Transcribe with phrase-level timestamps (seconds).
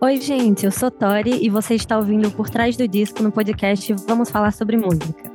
[0.00, 3.92] Oi, gente, eu sou Tori e você está ouvindo Por Trás do Disco no podcast
[4.06, 5.28] Vamos Falar sobre Música.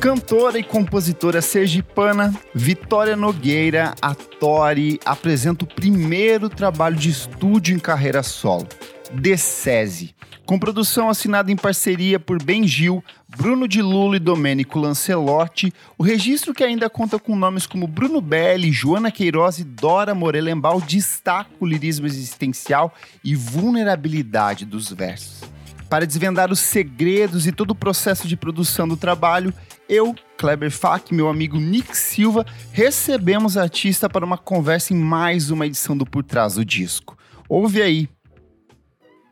[0.00, 7.78] Cantora e compositora sergipana Vitória Nogueira, a Tori, apresenta o primeiro trabalho de estúdio em
[7.78, 8.66] carreira solo,
[9.12, 10.12] Decese,
[10.44, 13.00] com produção assinada em parceria por Ben Gil,
[13.38, 18.20] Bruno de Lulo e Domênico Lancelotti, o registro que ainda conta com nomes como Bruno
[18.20, 25.44] Belli, Joana Queiroz e Dora Morelembal destaca o lirismo existencial e vulnerabilidade dos versos.
[25.88, 29.54] Para desvendar os segredos e todo o processo de produção do trabalho,
[29.88, 35.48] eu, Kleber Fak, meu amigo Nick Silva, recebemos a artista para uma conversa em mais
[35.52, 37.16] uma edição do Por Trás do Disco.
[37.48, 38.08] Ouve aí.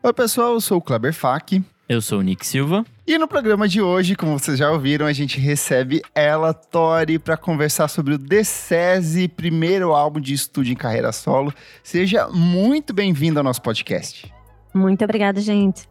[0.01, 1.61] Oi, pessoal, eu sou o Kleber Fak.
[1.89, 2.85] Eu sou o Nick Silva.
[3.07, 7.37] E no programa de hoje, como vocês já ouviram, a gente recebe ela, Tori, para
[7.37, 11.53] conversar sobre o Decese, primeiro álbum de estúdio em carreira solo.
[11.81, 14.29] Seja muito bem-vindo ao nosso podcast.
[14.73, 15.87] Muito obrigada, gente.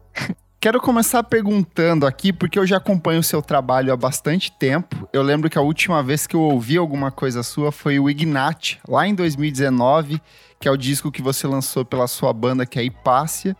[0.59, 5.09] Quero começar perguntando aqui, porque eu já acompanho o seu trabalho há bastante tempo.
[5.11, 8.77] Eu lembro que a última vez que eu ouvi alguma coisa sua foi o Ignat,
[8.87, 10.21] lá em 2019,
[10.59, 13.57] que é o disco que você lançou pela sua banda, que é a Hipácia.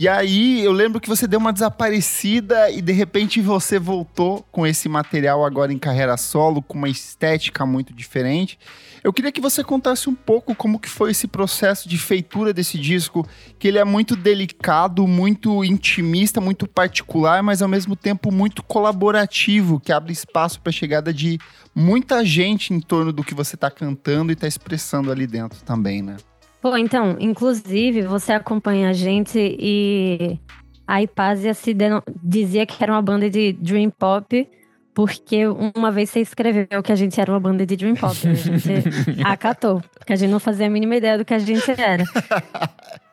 [0.00, 4.64] E aí eu lembro que você deu uma desaparecida e de repente você voltou com
[4.64, 8.56] esse material agora em carreira solo, com uma estética muito diferente.
[9.02, 12.78] Eu queria que você contasse um pouco como que foi esse processo de feitura desse
[12.78, 13.26] disco,
[13.58, 19.80] que ele é muito delicado, muito intimista, muito particular, mas ao mesmo tempo muito colaborativo,
[19.80, 21.40] que abre espaço para a chegada de
[21.74, 26.02] muita gente em torno do que você está cantando e está expressando ali dentro também,
[26.02, 26.18] né?
[26.60, 30.38] Pô, então, inclusive, você acompanha a gente e
[30.86, 31.76] a Ipazia se
[32.22, 34.48] dizia que era uma banda de Dream Pop,
[34.92, 38.16] porque uma vez você escreveu que a gente era uma banda de Dream Pop.
[38.26, 38.68] A gente
[39.24, 42.02] acatou, porque a gente não fazia a mínima ideia do que a gente era.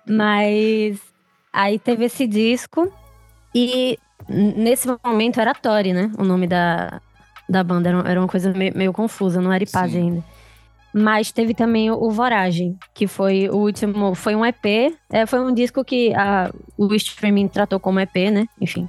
[0.08, 1.00] Mas
[1.54, 2.92] aí teve esse disco
[3.54, 6.12] e nesse momento era Tori, né?
[6.18, 7.00] O nome da,
[7.48, 10.24] da banda era, uma coisa meio, meio confusa, não era Ipazia ainda.
[10.98, 14.16] Mas teve também o Voragem, que foi o último.
[14.16, 14.96] Foi um EP.
[15.12, 18.48] É, foi um disco que a, o streaming tratou como EP, né?
[18.62, 18.88] Enfim.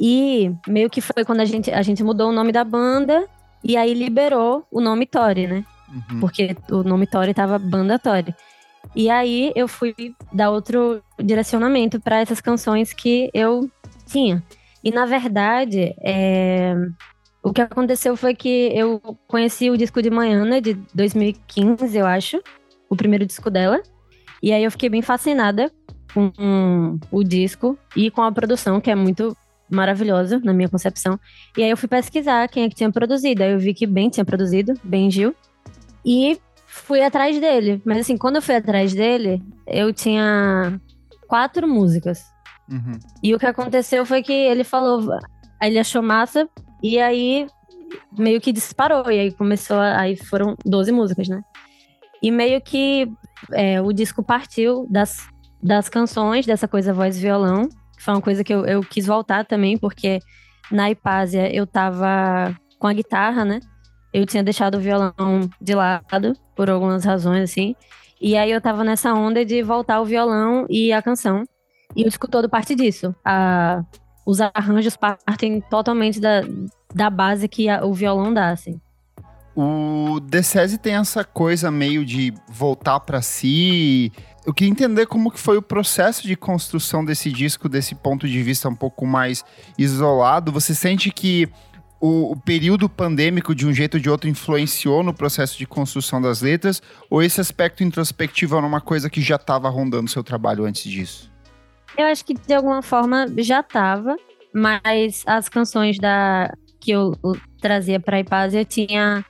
[0.00, 3.26] E meio que foi quando a gente, a gente mudou o nome da banda
[3.64, 5.64] e aí liberou o nome Tori, né?
[5.88, 6.20] Uhum.
[6.20, 8.32] Porque o nome Tori tava Banda Tori.
[8.94, 13.68] E aí eu fui dar outro direcionamento para essas canções que eu
[14.06, 14.40] tinha.
[14.84, 16.76] E na verdade, é,
[17.42, 22.06] o que aconteceu foi que eu conheci o disco de Manhã, né, de 2015, eu
[22.06, 22.42] acho,
[22.88, 23.80] o primeiro disco dela.
[24.42, 25.70] E aí eu fiquei bem fascinada
[26.12, 29.36] com o disco e com a produção, que é muito
[29.70, 31.18] maravilhosa, na minha concepção.
[31.56, 33.42] E aí eu fui pesquisar quem é que tinha produzido.
[33.42, 35.34] Aí eu vi que Ben tinha produzido, Ben Gil.
[36.04, 37.80] E fui atrás dele.
[37.84, 40.80] Mas assim, quando eu fui atrás dele, eu tinha
[41.28, 42.24] quatro músicas.
[42.68, 42.98] Uhum.
[43.22, 45.12] E o que aconteceu foi que ele falou.
[45.60, 46.48] Aí ele achou massa
[46.82, 47.46] e aí
[48.16, 49.10] meio que disparou.
[49.10, 49.76] E aí começou.
[49.76, 51.42] A, aí foram 12 músicas, né?
[52.22, 53.10] E meio que
[53.52, 55.26] é, o disco partiu das,
[55.62, 57.68] das canções, dessa coisa voz-violão.
[57.96, 60.20] Que foi uma coisa que eu, eu quis voltar também, porque
[60.70, 63.60] na Ipásia eu tava com a guitarra, né?
[64.12, 65.12] Eu tinha deixado o violão
[65.60, 67.74] de lado, por algumas razões, assim.
[68.20, 71.44] E aí eu tava nessa onda de voltar o violão e a canção.
[71.96, 73.14] E o disco todo parte disso.
[73.24, 73.82] A,
[74.24, 76.42] os arranjos partem totalmente da,
[76.94, 78.80] da base que a, o violão dá, assim.
[79.54, 84.12] O DCS tem essa coisa meio de voltar para si.
[84.46, 88.42] Eu queria entender como que foi o processo de construção desse disco, desse ponto de
[88.42, 89.44] vista um pouco mais
[89.76, 90.52] isolado.
[90.52, 91.48] Você sente que
[92.00, 96.22] o, o, período pandêmico, de um jeito ou de outro, influenciou no processo de construção
[96.22, 96.80] das letras?
[97.10, 101.29] Ou esse aspecto introspectivo era uma coisa que já estava rondando seu trabalho antes disso?
[101.96, 104.16] Eu acho que de alguma forma já tava,
[104.52, 107.14] mas as canções da que eu
[107.60, 109.24] trazia para Ipásia tinha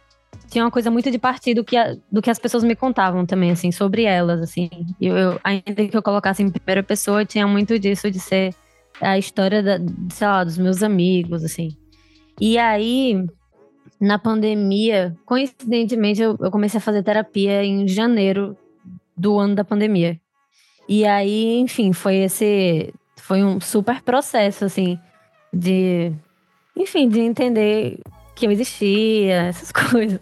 [0.48, 3.50] tinha uma coisa muito de partido que a, do que as pessoas me contavam também
[3.50, 4.68] assim sobre elas assim.
[5.00, 8.54] Eu, eu ainda que eu colocasse em primeira pessoa, tinha muito disso de ser
[9.00, 9.78] a história da,
[10.10, 11.76] sei lá, dos meus amigos assim.
[12.40, 13.24] E aí
[14.00, 18.56] na pandemia, coincidentemente, eu, eu comecei a fazer terapia em janeiro
[19.14, 20.18] do ano da pandemia.
[20.90, 22.92] E aí, enfim, foi esse.
[23.16, 24.98] Foi um super processo, assim,
[25.52, 26.12] de.
[26.76, 28.00] Enfim, de entender
[28.34, 30.18] que eu existia, essas coisas.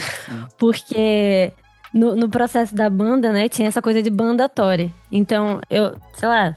[0.56, 1.52] Porque
[1.92, 4.90] no, no, processo da banda, né, tinha essa coisa de bandatória.
[5.12, 6.56] Então, eu, sei lá,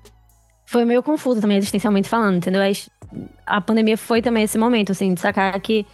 [0.65, 2.61] foi meio confuso também, existencialmente falando, entendeu?
[3.45, 5.85] A pandemia foi também esse momento, assim, de sacar que,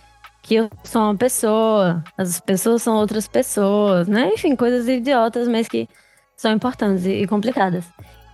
[0.44, 4.30] que eu sou uma pessoa, as pessoas são outras pessoas, né?
[4.36, 5.90] Enfim, coisas idiotas, mas que
[6.36, 7.86] são importantes e complicadas.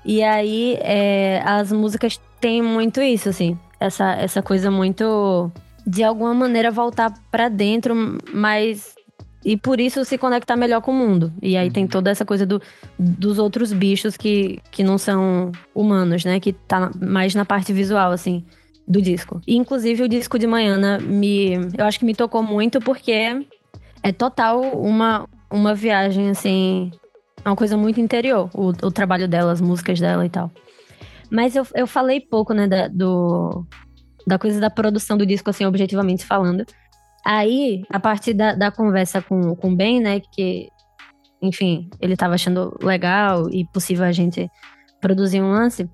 [0.03, 5.51] E aí, é, as músicas têm muito isso, assim, essa, essa coisa muito
[5.86, 8.95] de alguma maneira voltar para dentro, mas
[9.44, 11.33] e por isso se conectar melhor com o mundo.
[11.42, 11.74] E aí uhum.
[11.74, 12.62] tem toda essa coisa do,
[12.98, 16.39] dos outros bichos que, que não são humanos, né?
[16.39, 18.45] Que tá mais na parte visual, assim,
[18.88, 19.42] do disco.
[19.48, 21.53] E, inclusive, o disco de Manhã me.
[21.75, 23.48] Eu acho que me tocou muito porque
[24.03, 26.92] é total uma, uma viagem, assim.
[27.43, 30.51] É uma coisa muito interior, o, o trabalho dela, as músicas dela e tal.
[31.29, 33.65] Mas eu, eu falei pouco, né, da, do,
[34.27, 36.65] da coisa da produção do disco, assim, objetivamente falando.
[37.25, 40.67] Aí, a partir da, da conversa com, com o Ben, né, que,
[41.41, 44.49] enfim, ele tava achando legal e possível a gente
[44.99, 45.89] produzir um lance,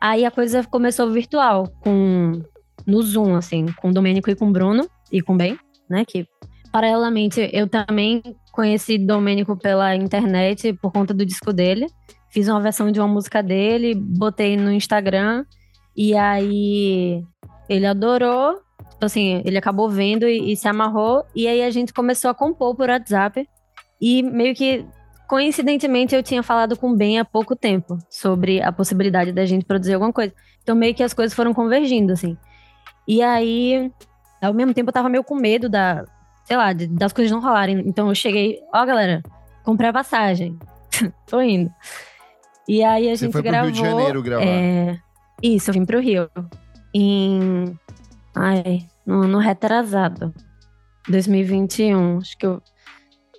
[0.00, 2.42] aí a coisa começou virtual, com
[2.86, 5.58] no Zoom, assim, com o Domênico e com o Bruno, e com o Ben,
[5.88, 6.26] né, que
[6.72, 11.86] paralelamente eu também conheci Domênico pela internet por conta do disco dele,
[12.30, 15.44] fiz uma versão de uma música dele, botei no Instagram,
[15.96, 17.24] e aí
[17.68, 18.60] ele adorou,
[19.00, 21.24] Tipo assim, ele acabou vendo e, e, se amarrou.
[21.34, 23.48] E aí a gente começou a compor por WhatsApp.
[23.98, 24.84] E meio que,
[25.26, 29.64] coincidentemente, eu tinha falado com o Ben há pouco tempo sobre a possibilidade da gente
[29.64, 30.34] produzir alguma coisa.
[30.62, 32.36] Então meio que as coisas foram convergindo, assim.
[33.08, 33.90] E aí,
[34.42, 36.04] ao mesmo tempo, eu tava meio com medo da,
[36.44, 37.82] sei lá, de, das coisas não rolarem.
[37.86, 39.22] Então eu cheguei, ó, oh, galera,
[39.64, 40.58] comprei a passagem.
[41.26, 41.70] Tô indo.
[42.68, 43.70] E aí a Você gente foi gravou.
[43.70, 44.44] Rio de Janeiro gravar.
[44.44, 44.98] É...
[45.42, 46.30] Isso, eu vim pro Rio.
[46.94, 47.78] Em.
[48.34, 50.34] Ai, no, no retrasado.
[51.08, 52.18] 2021.
[52.18, 52.62] Acho que eu.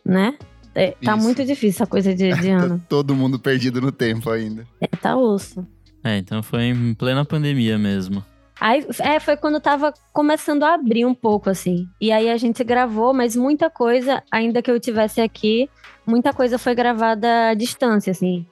[0.05, 0.37] Né?
[0.73, 2.79] É, tá muito difícil a coisa de, de ano.
[2.79, 4.65] tá todo mundo perdido no tempo ainda.
[4.79, 5.65] É, tá osso.
[6.03, 8.23] É, então foi em plena pandemia mesmo.
[8.61, 11.87] Aí, é, foi quando tava começando a abrir um pouco, assim.
[11.99, 15.67] E aí a gente gravou, mas muita coisa, ainda que eu tivesse aqui,
[16.05, 18.45] muita coisa foi gravada à distância, assim.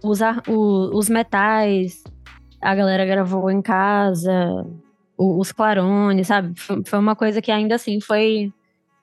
[0.00, 2.04] Os, o, os metais,
[2.62, 4.64] a galera gravou em casa,
[5.18, 6.54] os clarones, sabe?
[6.86, 8.52] Foi uma coisa que ainda assim foi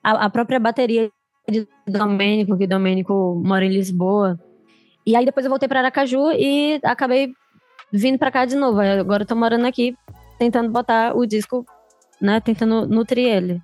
[0.02, 1.10] a, a própria bateria
[1.46, 4.40] de Domênico, que Domênico mora em Lisboa.
[5.06, 7.34] E aí depois eu voltei para Aracaju e acabei
[7.92, 8.80] vindo para cá de novo.
[8.80, 9.94] Agora eu tô morando aqui,
[10.38, 11.64] tentando botar o disco,
[12.20, 12.40] né?
[12.40, 13.62] Tentando nutrir ele.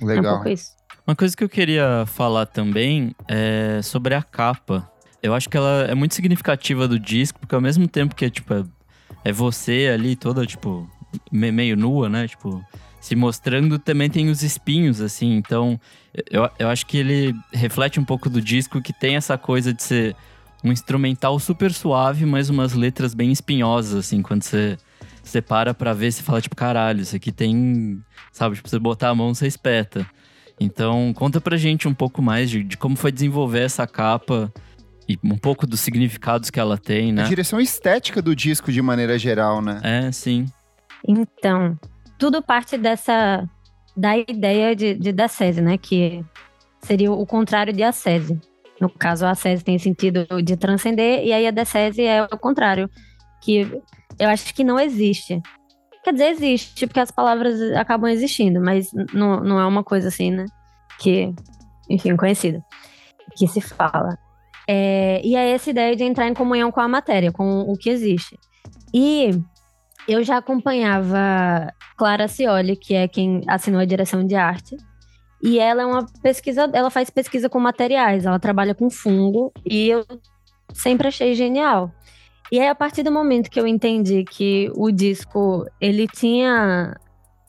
[0.00, 0.24] Legal.
[0.24, 0.70] É um pouco isso.
[1.06, 4.90] Uma coisa que eu queria falar também é sobre a capa.
[5.22, 8.30] Eu acho que ela é muito significativa do disco, porque ao mesmo tempo que é,
[8.30, 8.54] tipo,
[9.24, 10.88] é você ali toda, tipo,
[11.30, 12.28] meio nua, né?
[12.28, 12.64] Tipo,
[13.00, 15.34] se mostrando, também tem os espinhos, assim.
[15.34, 15.80] Então,
[16.30, 19.82] eu, eu acho que ele reflete um pouco do disco que tem essa coisa de
[19.82, 20.16] ser
[20.62, 24.76] um instrumental super suave, mas umas letras bem espinhosas, assim, quando você,
[25.30, 28.02] você para pra ver, você fala, tipo, caralho, isso aqui tem.
[28.32, 30.06] Sabe, tipo, você botar a mão, você espeta.
[30.60, 34.52] Então, conta pra gente um pouco mais de, de como foi desenvolver essa capa
[35.08, 37.24] e um pouco dos significados que ela tem, né?
[37.24, 39.80] A direção estética do disco de maneira geral, né?
[39.82, 40.46] É, sim.
[41.06, 41.78] Então,
[42.18, 43.48] tudo parte dessa
[43.96, 45.78] da ideia de, de Dacese, né?
[45.78, 46.24] Que
[46.82, 48.38] seria o contrário de ascese.
[48.80, 52.88] No caso, a ascese tem sentido de transcender, e aí a decese é o contrário,
[53.42, 53.80] que
[54.20, 55.42] eu acho que não existe.
[56.04, 60.30] Quer dizer, existe, porque as palavras acabam existindo, mas não, não é uma coisa assim,
[60.30, 60.44] né?
[60.98, 61.34] Que,
[61.88, 62.62] enfim, conhecida.
[63.36, 64.18] Que se fala.
[64.68, 67.90] É, e é essa ideia de entrar em comunhão com a matéria, com o que
[67.90, 68.38] existe.
[68.92, 69.30] E
[70.06, 74.76] eu já acompanhava Clara Cioli, que é quem assinou a direção de arte.
[75.42, 79.88] E ela é uma pesquisa, ela faz pesquisa com materiais, ela trabalha com fungo e
[79.88, 80.04] eu
[80.74, 81.90] sempre achei genial.
[82.50, 86.96] E aí a partir do momento que eu entendi que o disco ele tinha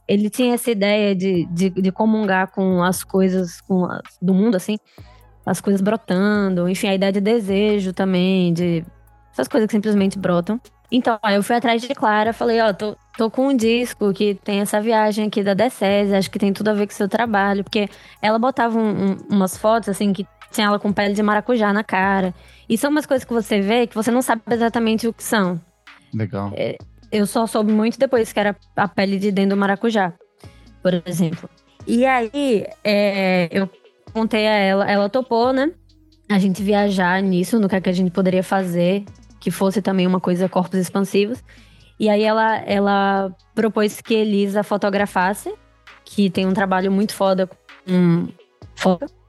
[0.07, 4.55] ele tinha essa ideia de, de, de comungar com as coisas com as, do mundo
[4.55, 4.77] assim,
[5.45, 8.85] as coisas brotando, enfim, a ideia de desejo também, de
[9.31, 10.59] essas coisas que simplesmente brotam.
[10.91, 14.59] Então, eu fui atrás de Clara, falei, ó, tô, tô com um disco que tem
[14.59, 17.63] essa viagem aqui da DCS, acho que tem tudo a ver com o seu trabalho,
[17.63, 17.89] porque
[18.21, 21.83] ela botava um, um, umas fotos, assim, que tinha ela com pele de maracujá na
[21.83, 22.33] cara.
[22.71, 25.59] E são umas coisas que você vê que você não sabe exatamente o que são.
[26.13, 26.53] Legal.
[26.55, 26.77] É,
[27.11, 30.13] eu só soube muito depois que era a pele de dentro do maracujá,
[30.81, 31.49] por exemplo.
[31.85, 33.69] E aí, é, eu
[34.13, 35.69] contei a ela, ela topou, né?
[36.29, 39.03] A gente viajar nisso, no que, é que a gente poderia fazer
[39.37, 41.43] que fosse também uma coisa corpos expansivos.
[41.99, 45.53] E aí ela, ela propôs que Elisa fotografasse,
[46.05, 47.49] que tem um trabalho muito foda
[47.85, 48.29] com
[48.75, 49.20] foto.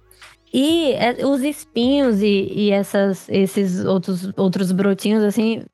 [0.53, 5.65] E é, os espinhos e, e essas, esses outros, outros brotinhos, assim,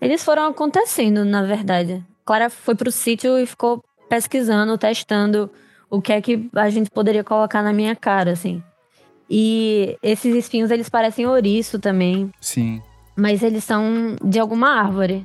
[0.00, 2.04] eles foram acontecendo, na verdade.
[2.24, 5.50] Clara foi pro sítio e ficou pesquisando, testando
[5.88, 8.62] o que é que a gente poderia colocar na minha cara, assim.
[9.30, 12.30] E esses espinhos, eles parecem ouriço também.
[12.40, 12.82] Sim.
[13.16, 15.24] Mas eles são de alguma árvore.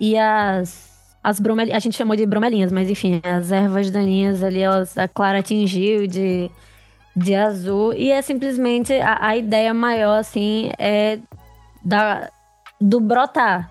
[0.00, 4.60] E as as bromelinhas, a gente chamou de bromelinhas, mas enfim, as ervas daninhas ali,
[4.60, 6.50] elas, a Clara atingiu de,
[7.14, 7.92] de azul.
[7.92, 11.18] E é simplesmente a, a ideia maior, assim, é
[11.84, 12.30] da,
[12.80, 13.70] do brotar.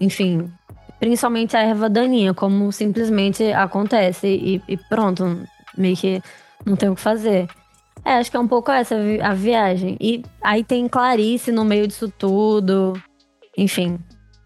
[0.00, 0.52] Enfim,
[0.98, 5.42] principalmente a erva daninha, como simplesmente acontece e, e, pronto,
[5.76, 6.22] meio que
[6.64, 7.48] não tem o que fazer.
[8.04, 9.96] É, acho que é um pouco essa a viagem.
[10.00, 12.92] E aí tem Clarice no meio disso tudo.
[13.58, 13.98] Enfim,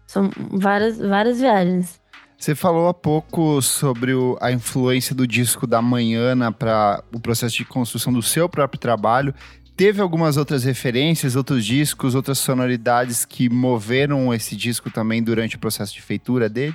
[0.07, 2.00] são várias, várias viagens.
[2.41, 7.55] Você falou há pouco sobre o, a influência do disco da Manhana para o processo
[7.55, 9.31] de construção do seu próprio trabalho.
[9.77, 15.59] Teve algumas outras referências, outros discos, outras sonoridades que moveram esse disco também durante o
[15.59, 16.73] processo de feitura dele?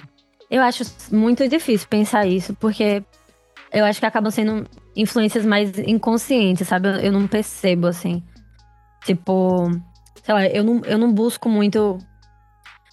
[0.49, 3.03] Eu acho muito difícil pensar isso, porque
[3.73, 6.91] eu acho que acabam sendo influências mais inconscientes, sabe?
[6.91, 8.23] Eu, eu não percebo, assim.
[9.05, 9.69] Tipo,
[10.23, 11.99] sei lá, eu não, eu não busco muito.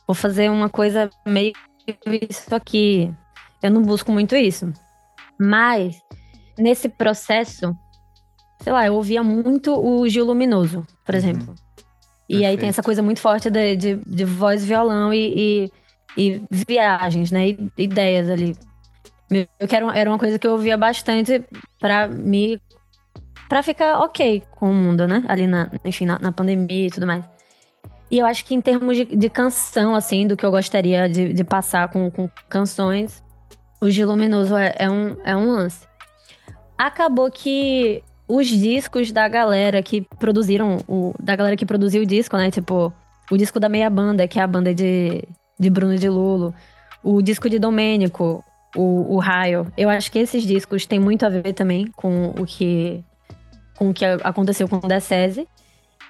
[0.07, 1.53] Vou fazer uma coisa meio
[2.31, 3.13] isso aqui.
[3.61, 4.71] Eu não busco muito isso.
[5.39, 5.99] Mas,
[6.57, 7.75] nesse processo,
[8.61, 11.19] sei lá, eu ouvia muito o Gil Luminoso, por uhum.
[11.19, 11.47] exemplo.
[11.49, 11.55] Uhum.
[12.29, 12.49] E Perfeito.
[12.49, 15.69] aí tem essa coisa muito forte de, de, de voz, violão e,
[16.17, 17.49] e, e, viagens, né?
[17.49, 18.55] E ideias ali.
[19.59, 21.43] Eu quero, era uma coisa que eu ouvia bastante
[21.79, 22.61] para me.
[23.49, 25.23] para ficar ok com o mundo, né?
[25.27, 27.25] Ali na, enfim, na, na pandemia e tudo mais.
[28.13, 31.33] E eu acho que em termos de, de canção, assim, do que eu gostaria de,
[31.33, 33.23] de passar com, com canções,
[33.81, 35.87] o Gil Luminoso é, é, um, é um lance.
[36.77, 42.37] Acabou que os discos da galera que produziram, o, da galera que produziu o disco,
[42.37, 42.51] né?
[42.51, 42.93] Tipo,
[43.31, 45.23] o disco da Meia Banda, que é a banda de,
[45.59, 46.53] de Bruno de Lulo,
[47.03, 49.73] o disco de Domênico, o, o Raio.
[49.75, 53.03] Eu acho que esses discos têm muito a ver também com o que,
[53.75, 55.47] com o que aconteceu com o Decese.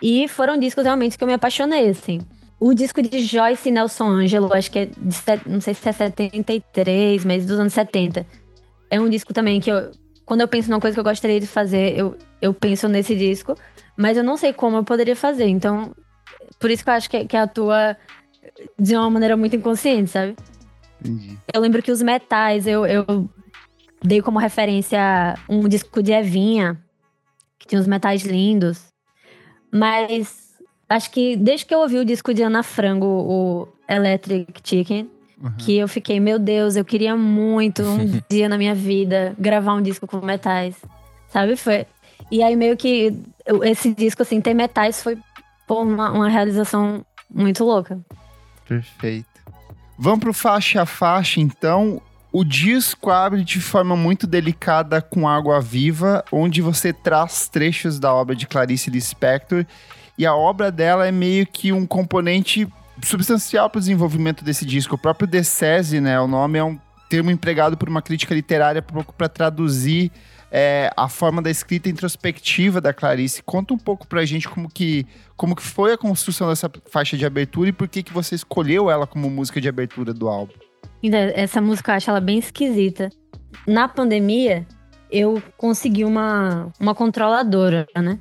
[0.03, 2.19] E foram discos realmente que eu me apaixonei, assim.
[2.60, 5.17] O disco de Joyce Nelson Angelo, acho que é de,
[5.48, 8.27] não sei se é 73, mas dos anos 70.
[8.91, 9.91] É um disco também que eu,
[10.25, 13.55] quando eu penso numa coisa que eu gostaria de fazer, eu, eu penso nesse disco,
[13.95, 15.48] mas eu não sei como eu poderia fazer.
[15.48, 15.95] Então,
[16.60, 17.95] por isso que eu acho que, que atua
[18.77, 20.36] de uma maneira muito inconsciente, sabe?
[21.00, 21.38] Entendi.
[21.53, 23.29] Eu lembro que os metais, eu, eu
[24.03, 26.77] dei como referência um disco de Evinha,
[27.57, 28.92] que tinha uns metais lindos.
[29.74, 30.53] Mas
[30.88, 35.10] acho que desde que eu ouvi o disco de Ana Frango, o Electric Chicken,
[35.42, 35.51] uhum.
[35.58, 39.82] que eu fiquei, meu Deus, eu queria muito um dia na minha vida gravar um
[39.82, 40.75] disco com metais.
[41.30, 41.56] Sabe?
[41.56, 41.88] Foi.
[42.32, 43.12] E aí meio que
[43.63, 45.18] esse disco, assim, ter metais foi
[45.68, 48.00] pô, uma, uma realização muito louca.
[48.68, 49.25] Perfeito.
[49.98, 52.00] Vamos pro faixa a faixa, então.
[52.35, 58.11] O disco abre de forma muito delicada com Água Viva, onde você traz trechos da
[58.11, 59.63] obra de Clarice Lispector,
[60.17, 62.67] e a obra dela é meio que um componente
[63.03, 64.95] substancial para o desenvolvimento desse disco.
[64.95, 66.75] O próprio Decese, né, o nome é um
[67.07, 70.11] termo empregado por uma crítica literária para traduzir
[70.51, 73.43] é, a forma da escrita introspectiva da Clarice.
[73.43, 75.05] Conta um pouco para a gente como que,
[75.37, 78.89] como que foi a construção dessa faixa de abertura e por que, que você escolheu
[78.89, 80.73] ela como música de abertura do álbum.
[81.36, 83.10] Essa música eu acho ela bem esquisita.
[83.67, 84.65] Na pandemia,
[85.12, 88.19] eu consegui uma, uma controladora, né?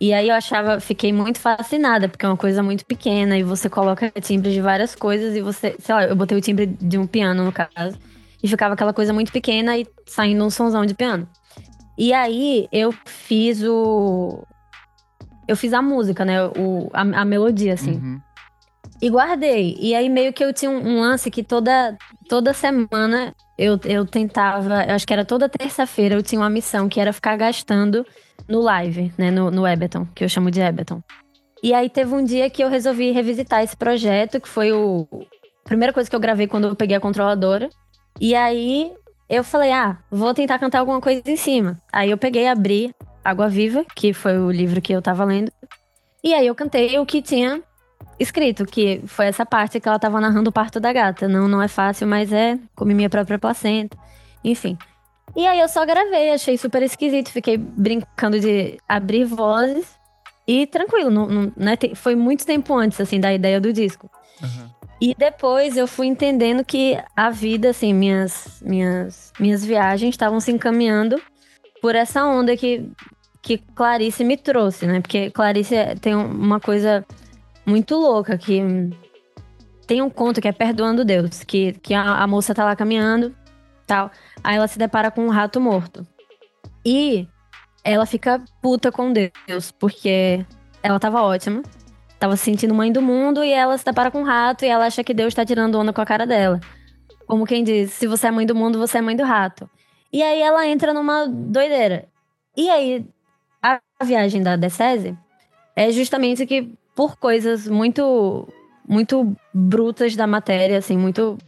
[0.00, 3.70] E aí eu achava, fiquei muito fascinada, porque é uma coisa muito pequena e você
[3.70, 7.06] coloca timbre de várias coisas e você, sei lá, eu botei o timbre de um
[7.06, 7.96] piano no caso,
[8.42, 11.28] e ficava aquela coisa muito pequena e saindo um sonzão de piano.
[11.96, 14.44] E aí eu fiz o
[15.46, 17.92] eu fiz a música, né, o a, a melodia assim.
[17.92, 18.20] Uhum.
[19.02, 19.76] E guardei.
[19.80, 24.84] E aí meio que eu tinha um, lance que toda, toda semana eu, eu tentava,
[24.84, 28.06] eu acho que era toda terça-feira eu tinha uma missão que era ficar gastando
[28.48, 31.02] no live, né, no, no Ebeton, que eu chamo de Ebeton.
[31.60, 35.08] E aí teve um dia que eu resolvi revisitar esse projeto, que foi o
[35.64, 37.68] a primeira coisa que eu gravei quando eu peguei a controladora.
[38.20, 38.92] E aí
[39.28, 41.76] eu falei, ah, vou tentar cantar alguma coisa em cima.
[41.92, 42.94] Aí eu peguei, abri
[43.24, 45.50] Água Viva, que foi o livro que eu tava lendo.
[46.22, 47.60] E aí eu cantei o que tinha
[48.22, 51.28] escrito, que foi essa parte que ela tava narrando o parto da gata.
[51.28, 53.96] Não, não é fácil, mas é, comi minha própria placenta,
[54.44, 54.76] enfim.
[55.34, 59.86] E aí eu só gravei, achei super esquisito, fiquei brincando de abrir vozes
[60.46, 61.76] e tranquilo, não, não, né?
[61.94, 64.10] foi muito tempo antes, assim, da ideia do disco.
[64.42, 64.68] Uhum.
[65.00, 70.52] E depois eu fui entendendo que a vida, assim, minhas, minhas, minhas viagens estavam se
[70.52, 71.20] encaminhando
[71.80, 72.88] por essa onda que,
[73.40, 75.00] que Clarice me trouxe, né?
[75.00, 77.04] Porque Clarice tem uma coisa
[77.64, 78.60] muito louca que
[79.86, 83.34] tem um conto que é Perdoando Deus, que, que a, a moça tá lá caminhando,
[83.86, 84.10] tal,
[84.42, 86.06] aí ela se depara com um rato morto.
[86.84, 87.28] E
[87.84, 90.44] ela fica puta com Deus, porque
[90.82, 91.62] ela tava ótima,
[92.18, 94.86] tava se sentindo mãe do mundo e ela se depara com um rato e ela
[94.86, 96.60] acha que Deus tá tirando onda com a cara dela.
[97.26, 99.68] Como quem diz, se você é mãe do mundo, você é mãe do rato.
[100.12, 102.06] E aí ela entra numa doideira.
[102.56, 103.06] E aí,
[103.62, 105.16] a viagem da Decese
[105.74, 108.48] é justamente que por coisas muito
[108.88, 111.38] muito brutas da matéria, assim, muito,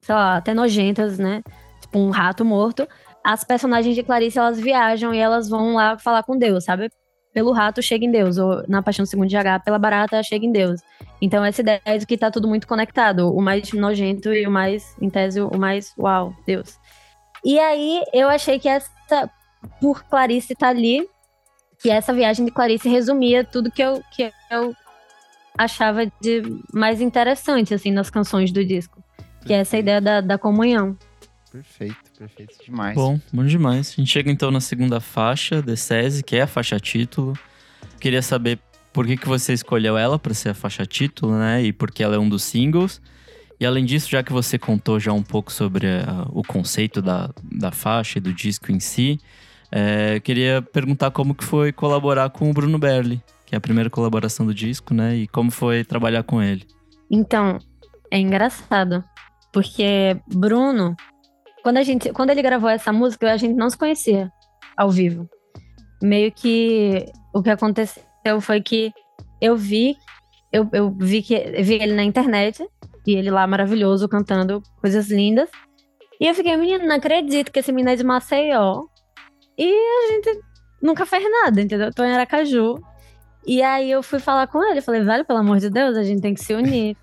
[0.00, 1.42] sei lá, até nojentas, né?
[1.80, 2.86] Tipo um rato morto.
[3.24, 6.90] As personagens de Clarice, elas viajam e elas vão lá falar com Deus, sabe?
[7.32, 10.52] Pelo rato chega em Deus, ou na Paixão Segundo de H, pela barata chega em
[10.52, 10.80] Deus.
[11.20, 14.94] Então essa ideia de que tá tudo muito conectado, o mais nojento e o mais,
[15.00, 16.78] em tese, o mais, uau, Deus.
[17.44, 19.30] E aí eu achei que essa,
[19.80, 21.08] por Clarice tá ali,
[21.80, 24.74] que essa viagem de Clarice resumia tudo que eu, que eu
[25.56, 26.42] achava de
[26.72, 29.02] mais interessante, assim, nas canções do disco.
[29.44, 30.96] Que é essa ideia da, da comunhão.
[31.50, 32.94] Perfeito, perfeito demais.
[32.94, 33.92] Bom, bom demais.
[33.92, 37.34] A gente chega então na segunda faixa, The SESI, que é a faixa título.
[38.00, 38.58] Queria saber
[38.92, 41.62] por que, que você escolheu ela para ser a faixa título, né?
[41.62, 43.00] E porque ela é um dos singles.
[43.60, 47.30] E além disso, já que você contou já um pouco sobre uh, o conceito da,
[47.42, 49.20] da faixa e do disco em si,
[49.70, 53.90] é, queria perguntar como que foi colaborar com o Bruno Berli, que é a primeira
[53.90, 55.14] colaboração do disco, né?
[55.14, 56.66] E como foi trabalhar com ele.
[57.10, 57.58] Então,
[58.10, 59.04] é engraçado,
[59.52, 60.96] porque Bruno,
[61.62, 64.32] quando a gente, quando ele gravou essa música, a gente não se conhecia
[64.74, 65.28] ao vivo.
[66.02, 67.04] Meio que
[67.34, 68.90] o que aconteceu foi que
[69.38, 69.98] eu vi,
[70.50, 72.66] eu, eu vi que vi ele na internet
[73.06, 75.50] e ele lá maravilhoso, cantando coisas lindas.
[76.18, 78.84] E eu fiquei, menino, não acredito que esse menino é de Maceió.
[79.58, 80.40] E a gente
[80.82, 81.88] nunca fez nada, entendeu?
[81.88, 82.76] Eu tô em Aracaju.
[83.46, 86.20] E aí eu fui falar com ele, falei, velho, pelo amor de Deus, a gente
[86.20, 86.96] tem que se unir.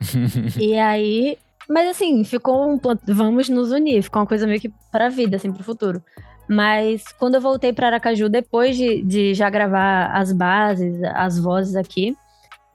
[0.58, 1.38] e aí.
[1.68, 5.52] Mas assim, ficou um vamos nos unir, ficou uma coisa meio que pra vida, assim,
[5.52, 6.02] pro futuro.
[6.48, 11.76] Mas quando eu voltei para Aracaju, depois de, de já gravar as bases, as vozes
[11.76, 12.16] aqui,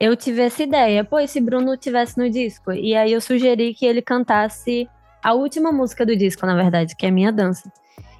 [0.00, 1.04] eu tive essa ideia.
[1.04, 2.72] Pô, e se Bruno tivesse no disco?
[2.72, 4.88] E aí eu sugeri que ele cantasse
[5.22, 7.70] a última música do disco, na verdade, que é Minha Dança.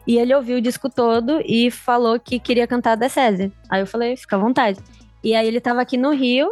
[0.08, 3.52] E ele ouviu o disco todo e falou que queria cantar da César.
[3.68, 4.80] Aí eu falei, fica à vontade.
[5.22, 6.50] E aí ele tava aqui no Rio,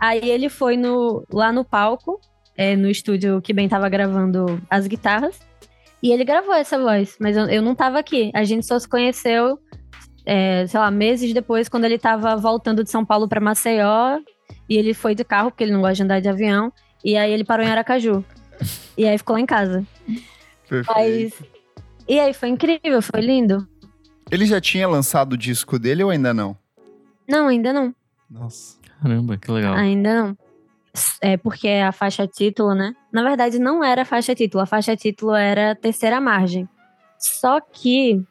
[0.00, 2.20] aí ele foi no, lá no palco,
[2.56, 5.38] é, no estúdio que bem tava gravando as guitarras,
[6.02, 8.32] e ele gravou essa voz, mas eu, eu não tava aqui.
[8.34, 9.60] A gente só se conheceu,
[10.26, 14.18] é, sei lá, meses depois, quando ele tava voltando de São Paulo para Maceió,
[14.68, 16.72] e ele foi de carro, porque ele não gosta de andar de avião.
[17.04, 18.24] E aí ele parou em Aracaju.
[18.98, 19.86] e aí ficou lá em casa.
[20.68, 20.92] Perfeito.
[21.40, 21.57] Mas...
[22.08, 23.68] E aí foi incrível, foi lindo.
[24.30, 26.56] Ele já tinha lançado o disco dele ou ainda não?
[27.28, 27.94] Não, ainda não.
[28.30, 28.78] Nossa.
[29.02, 29.74] Caramba, que legal.
[29.74, 30.38] Ainda não.
[31.20, 32.94] É porque é a faixa título, né?
[33.12, 34.62] Na verdade, não era a faixa título.
[34.62, 36.68] A faixa título era Terceira Margem.
[37.18, 38.22] Só que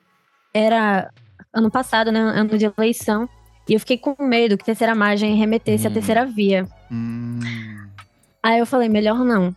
[0.53, 1.11] era
[1.53, 2.19] ano passado, né?
[2.19, 3.29] Ano de eleição.
[3.67, 5.91] E eu fiquei com medo que terceira margem remetesse hum.
[5.91, 6.67] à terceira via.
[6.91, 7.39] Hum.
[8.41, 9.53] Aí eu falei, melhor não.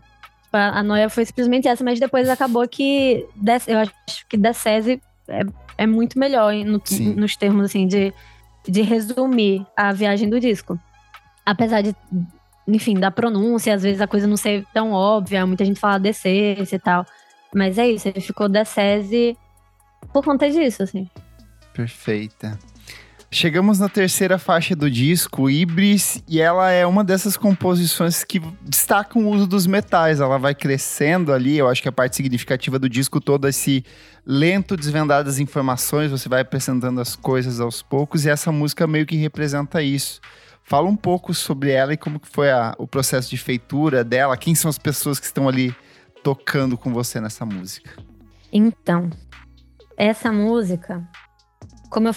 [0.50, 3.24] Tipo, a noia foi simplesmente essa, mas depois acabou que
[3.68, 5.42] eu acho que da SESI é,
[5.78, 6.82] é muito melhor no,
[7.14, 8.12] nos termos assim de,
[8.68, 10.76] de resumir a viagem do disco.
[11.46, 11.94] Apesar de,
[12.66, 16.56] enfim, da pronúncia, às vezes a coisa não ser tão óbvia, muita gente fala DC
[16.72, 17.06] e tal.
[17.54, 19.38] Mas é isso, ele ficou da SESI
[20.12, 21.08] por conta disso, assim.
[21.72, 22.58] Perfeita.
[23.32, 29.24] Chegamos na terceira faixa do disco, Ibris, e ela é uma dessas composições que destacam
[29.24, 30.18] o uso dos metais.
[30.18, 33.84] Ela vai crescendo ali, eu acho que a parte significativa do disco todo é esse
[34.26, 39.06] lento desvendar das informações, você vai apresentando as coisas aos poucos, e essa música meio
[39.06, 40.20] que representa isso.
[40.64, 44.36] Fala um pouco sobre ela e como que foi a, o processo de feitura dela,
[44.36, 45.72] quem são as pessoas que estão ali
[46.24, 47.92] tocando com você nessa música.
[48.52, 49.08] Então,
[49.96, 51.08] essa música,
[51.88, 52.14] como eu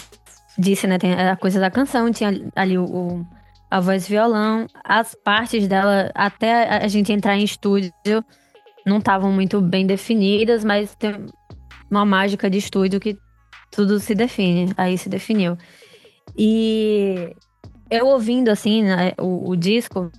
[0.58, 0.98] disse, né?
[0.98, 3.26] Tem a coisa da canção, tinha ali o, o
[3.70, 7.92] a voz violão, as partes dela, até a gente entrar em estúdio,
[8.86, 11.26] não estavam muito bem definidas, mas tem
[11.90, 13.18] uma mágica de estúdio que
[13.72, 15.58] tudo se define, aí se definiu.
[16.38, 17.34] E
[17.90, 20.10] eu ouvindo, assim, né, o, o disco,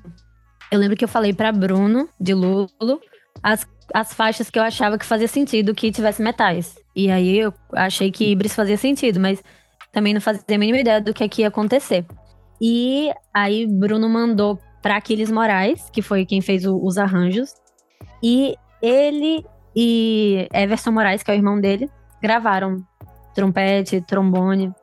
[0.72, 2.68] eu lembro que eu falei para Bruno, de Lulo,
[3.42, 6.76] as, as faixas que eu achava que fazia sentido que tivesse metais.
[6.96, 9.42] E aí eu achei que Ibris fazia sentido, mas
[9.96, 12.06] também não fazia a mínima ideia do que, é que ia acontecer.
[12.62, 17.54] E aí Bruno mandou para Aquiles Moraes, que foi quem fez o, os arranjos.
[18.22, 21.90] E ele e Everson Moraes, que é o irmão dele,
[22.22, 22.86] gravaram
[23.34, 24.74] trompete, trombone.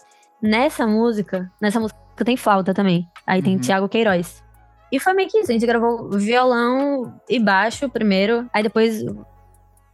[0.43, 3.07] Nessa música, nessa música tem flauta também.
[3.27, 3.45] Aí uhum.
[3.45, 4.43] tem Tiago Queiroz.
[4.91, 9.05] E foi meio que isso, a gente gravou violão e baixo primeiro, aí depois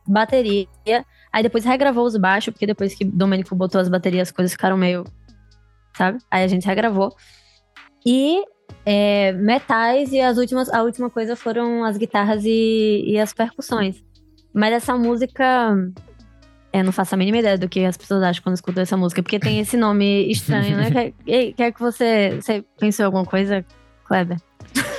[0.06, 0.66] bateria.
[1.32, 4.76] Aí depois regravou os baixos, porque depois que Domênico botou as baterias, as coisas ficaram
[4.76, 5.04] meio.
[5.96, 6.18] Sabe?
[6.30, 7.14] Aí a gente regravou.
[8.06, 8.42] E
[8.84, 14.02] é, metais, e as últimas, a última coisa foram as guitarras e, e as percussões.
[14.52, 15.76] Mas essa música.
[16.70, 19.22] Eu não faço a mínima ideia do que as pessoas acham quando escutam essa música,
[19.22, 20.90] porque tem esse nome estranho, né?
[21.24, 23.64] quer, quer que você, você pensou em alguma coisa,
[24.04, 24.38] Kleber?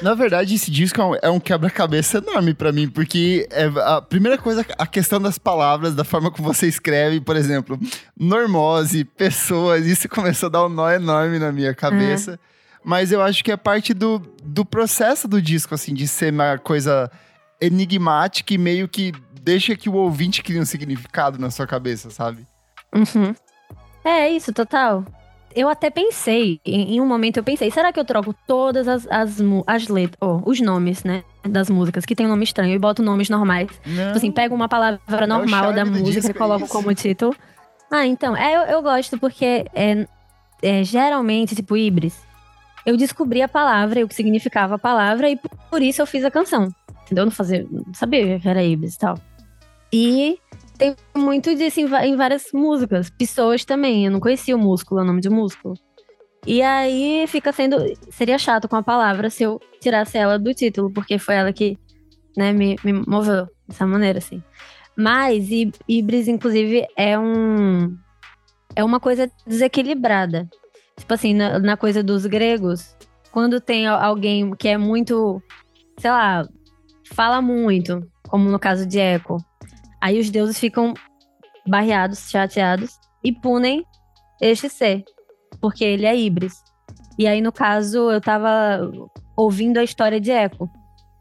[0.01, 4.37] Na verdade, esse disco é um é quebra-cabeça enorme para mim, porque é a primeira
[4.37, 7.79] coisa, a questão das palavras, da forma como você escreve, por exemplo,
[8.17, 12.33] normose, pessoas, isso começou a dar um nó enorme na minha cabeça.
[12.33, 12.39] É.
[12.83, 16.57] Mas eu acho que é parte do, do processo do disco, assim, de ser uma
[16.57, 17.11] coisa
[17.59, 19.11] enigmática e meio que
[19.41, 22.47] deixa que o ouvinte crie um significado na sua cabeça, sabe?
[22.93, 23.35] Uhum.
[24.03, 25.03] É isso, total.
[25.55, 29.07] Eu até pensei, em, em, um momento eu pensei, será que eu troco todas as,
[29.09, 32.79] as, as letras, oh, os nomes, né, das músicas, que tem um nome estranho, e
[32.79, 33.69] boto nomes normais?
[33.85, 34.05] Não.
[34.07, 37.35] Tipo assim, pego uma palavra é normal da música e coloco como título.
[37.89, 40.07] Ah, então, é, eu, eu gosto porque é,
[40.61, 42.21] é, geralmente, tipo, Ibris,
[42.85, 46.23] eu descobri a palavra e o que significava a palavra, e por isso eu fiz
[46.23, 46.69] a canção.
[47.05, 47.25] Entendeu?
[47.25, 49.19] Não, fazia, não sabia que era Ibis e tal.
[49.91, 50.39] E
[50.79, 53.09] tem muito disso em, em, várias músicas.
[53.09, 54.05] Pessoas também.
[54.05, 55.75] Eu não conhecia o músculo, o nome de músculo.
[56.47, 57.75] E aí fica sendo.
[58.09, 61.77] Seria chato com a palavra se eu tirasse ela do título, porque foi ela que
[62.35, 64.41] né, me, me moveu dessa maneira, assim.
[64.95, 65.49] Mas
[65.87, 67.95] Ibris, inclusive, é um.
[68.73, 70.47] É uma coisa desequilibrada.
[70.97, 72.95] Tipo assim, na, na coisa dos gregos,
[73.31, 75.41] quando tem alguém que é muito,
[75.97, 76.47] sei lá,
[77.13, 79.37] fala muito, como no caso de Eco,
[80.01, 80.93] aí os deuses ficam
[81.67, 83.83] barreados, chateados e punem
[84.41, 85.03] este ser,
[85.61, 86.55] porque ele é Ibris.
[87.17, 88.89] E aí, no caso, eu tava
[89.35, 90.69] ouvindo a história de Eco,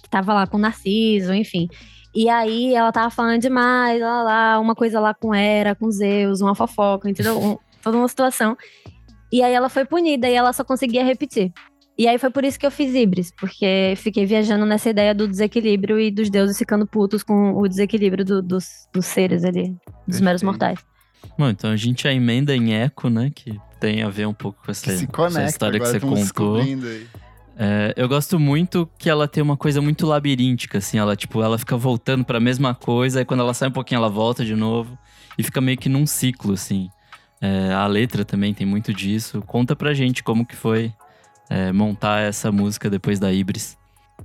[0.02, 1.68] que tava lá com Narciso, enfim.
[2.14, 6.40] E aí ela tava falando demais, lá, lá, uma coisa lá com Hera, com Zeus,
[6.40, 7.38] uma fofoca, entendeu?
[7.40, 8.56] Um, toda uma situação.
[9.30, 11.52] E aí ela foi punida e ela só conseguia repetir.
[11.98, 15.26] E aí foi por isso que eu fiz Ibris, porque fiquei viajando nessa ideia do
[15.26, 19.78] desequilíbrio e dos deuses ficando putos com o desequilíbrio do, dos, dos seres ali, dos
[20.06, 20.24] Perfeito.
[20.24, 20.78] meros mortais.
[21.36, 23.32] Bom, então a gente a emenda em eco, né?
[23.34, 26.60] Que tem a ver um pouco com essa, conecta, essa história que você contou.
[27.60, 30.98] É, eu gosto muito que ela tem uma coisa muito labiríntica, assim.
[30.98, 33.98] Ela, tipo, ela fica voltando para a mesma coisa, e quando ela sai um pouquinho,
[33.98, 34.96] ela volta de novo.
[35.36, 36.88] E fica meio que num ciclo, assim.
[37.40, 39.42] É, a letra também tem muito disso.
[39.44, 40.92] Conta pra gente como que foi
[41.50, 43.76] é, montar essa música depois da Ibris.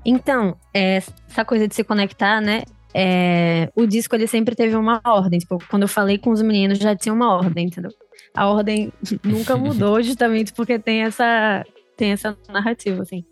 [0.05, 0.97] Então, é,
[1.29, 2.63] essa coisa de se conectar, né?
[2.93, 5.39] É, o disco ele sempre teve uma ordem.
[5.39, 7.91] Tipo, quando eu falei com os meninos, já tinha uma ordem, entendeu?
[8.35, 8.91] A ordem
[9.23, 11.65] nunca mudou, justamente porque tem essa,
[11.97, 13.23] tem essa narrativa, assim.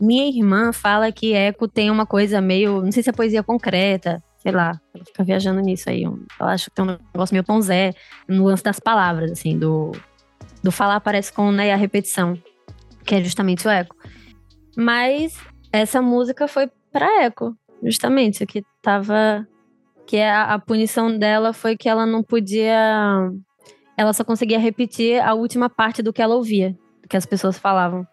[0.00, 2.82] Minha irmã fala que Eco tem uma coisa meio.
[2.82, 6.04] Não sei se é poesia concreta, sei lá, ela fica viajando nisso aí.
[6.04, 7.92] Eu acho que tem um negócio meio Tom Zé,
[8.28, 9.92] no lance das palavras, assim, do,
[10.62, 12.38] do falar parece com né, a repetição,
[13.08, 13.96] que é justamente o eco.
[14.76, 15.34] Mas
[15.72, 19.48] essa música foi pra eco, justamente, que tava.
[20.06, 23.30] Que é a, a punição dela foi que ela não podia.
[23.96, 27.58] Ela só conseguia repetir a última parte do que ela ouvia, do que as pessoas
[27.58, 28.06] falavam.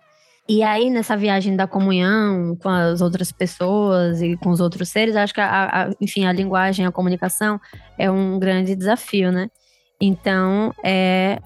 [0.47, 5.15] E aí, nessa viagem da comunhão com as outras pessoas e com os outros seres,
[5.15, 7.59] acho que, a, a, enfim, a linguagem, a comunicação
[7.97, 9.49] é um grande desafio, né?
[9.99, 11.39] Então, é,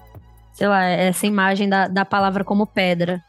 [0.52, 3.22] sei lá, é essa imagem da, da palavra como pedra.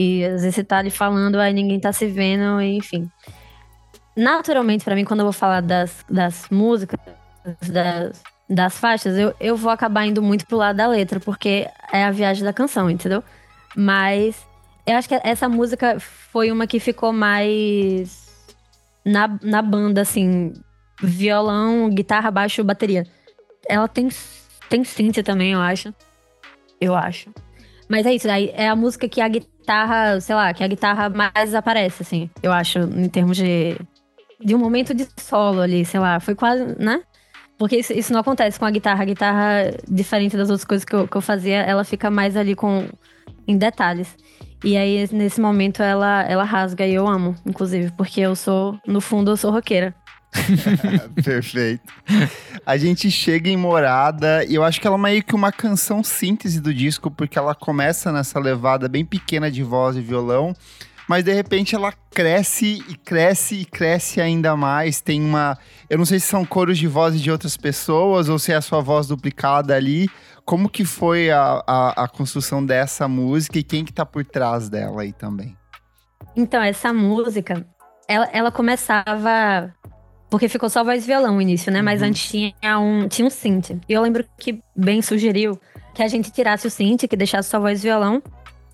[0.00, 3.10] E às vezes você tá ali falando, aí ninguém tá se vendo, enfim.
[4.16, 7.00] Naturalmente, para mim, quando eu vou falar das, das músicas,
[7.68, 12.04] das, das faixas, eu, eu vou acabar indo muito pro lado da letra, porque é
[12.04, 13.24] a viagem da canção, entendeu?
[13.76, 14.46] Mas
[14.86, 18.28] eu acho que essa música foi uma que ficou mais
[19.04, 20.52] na, na banda, assim.
[21.02, 23.04] Violão, guitarra, baixo, bateria.
[23.68, 24.08] Ela tem,
[24.68, 25.92] tem synth também, eu acho.
[26.80, 27.30] Eu acho.
[27.88, 29.57] Mas é isso, aí é a música que a guitarra,
[30.20, 33.76] sei lá, que a guitarra mais aparece, assim, eu acho, em termos de.
[34.40, 37.02] De um momento de solo ali, sei lá, foi quase, né?
[37.58, 39.02] Porque isso, isso não acontece com a guitarra.
[39.02, 42.54] A guitarra, diferente das outras coisas que eu, que eu fazia, ela fica mais ali
[42.54, 42.88] com
[43.48, 44.16] em detalhes.
[44.62, 49.00] E aí, nesse momento, ela, ela rasga e eu amo, inclusive, porque eu sou, no
[49.00, 49.94] fundo, eu sou roqueira.
[51.24, 51.92] Perfeito.
[52.64, 56.02] A gente chega em Morada e eu acho que ela é meio que uma canção
[56.02, 60.54] síntese do disco, porque ela começa nessa levada bem pequena de voz e violão,
[61.08, 65.00] mas de repente ela cresce e cresce e cresce ainda mais.
[65.00, 65.56] Tem uma.
[65.88, 68.60] Eu não sei se são coros de vozes de outras pessoas ou se é a
[68.60, 70.08] sua voz duplicada ali,
[70.44, 74.68] como que foi a, a, a, construção dessa música e quem que tá por trás
[74.68, 75.56] dela aí também?
[76.34, 77.66] Então, essa música,
[78.08, 79.74] ela, ela começava
[80.30, 81.80] Porque ficou só voz e violão no início, né?
[81.80, 82.08] Mas Uhum.
[82.08, 83.70] antes tinha um, tinha um synth.
[83.88, 85.58] E eu lembro que Ben sugeriu
[85.94, 88.22] que a gente tirasse o synth, que deixasse só voz e violão,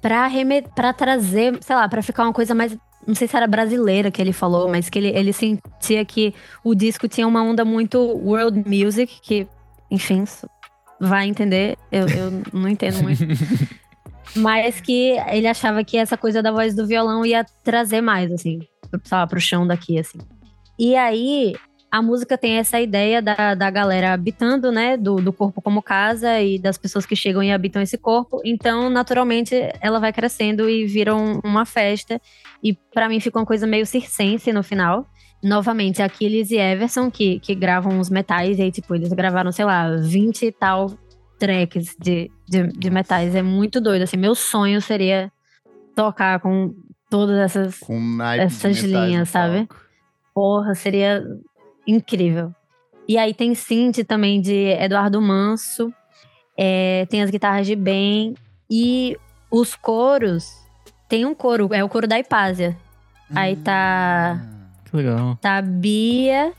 [0.03, 2.77] pra, reme pra trazer, sei lá, pra ficar uma coisa mais.
[3.07, 6.75] Não sei se era brasileira que ele falou, mas que ele, ele sentia que o
[6.75, 9.47] disco tinha uma onda muito world music, que,
[9.91, 10.25] enfim,
[11.01, 11.77] vai entender.
[11.93, 13.23] Eu, eu não entendo muito.
[14.37, 18.61] mas que ele achava que essa coisa da voz do violão ia trazer mais, assim,
[19.05, 20.19] sei lá, pro chão daqui, assim.
[20.79, 21.55] E aí,
[21.91, 26.41] a música tem essa ideia da, da galera habitando, né, do, do corpo como casa
[26.41, 28.41] e das pessoas que chegam e habitam esse corpo.
[28.45, 32.21] Então, naturalmente, ela vai crescendo e vira um- uma festa.
[32.63, 35.07] E pra mim fica uma coisa meio circense no final.
[35.43, 39.65] Novamente, Aquiles e Everson, que, que gravam os metais, e aí, tipo, eles gravaram, sei
[39.67, 40.91] lá, 20 e tal
[41.39, 43.35] tracks de, de, de metais.
[43.35, 44.17] É muito doido, assim.
[44.17, 45.31] Meu sonho seria
[45.95, 46.75] tocar com
[47.11, 48.01] todas essas Com
[48.41, 49.67] Essas linhas, sabe?
[49.67, 49.84] palco.
[50.35, 51.25] Porra, seria
[51.87, 52.53] incrível.
[53.07, 55.93] E aí tem synth também de Eduardo Manso,
[56.57, 58.35] é, tem as guitarras de Ben
[58.71, 59.17] e
[59.51, 60.53] os coros.
[61.09, 62.77] Tem um coro, é o coro da Hipásia.
[63.35, 64.41] Aí tá,
[64.85, 65.37] Que legal.
[65.41, 66.53] tá Bia,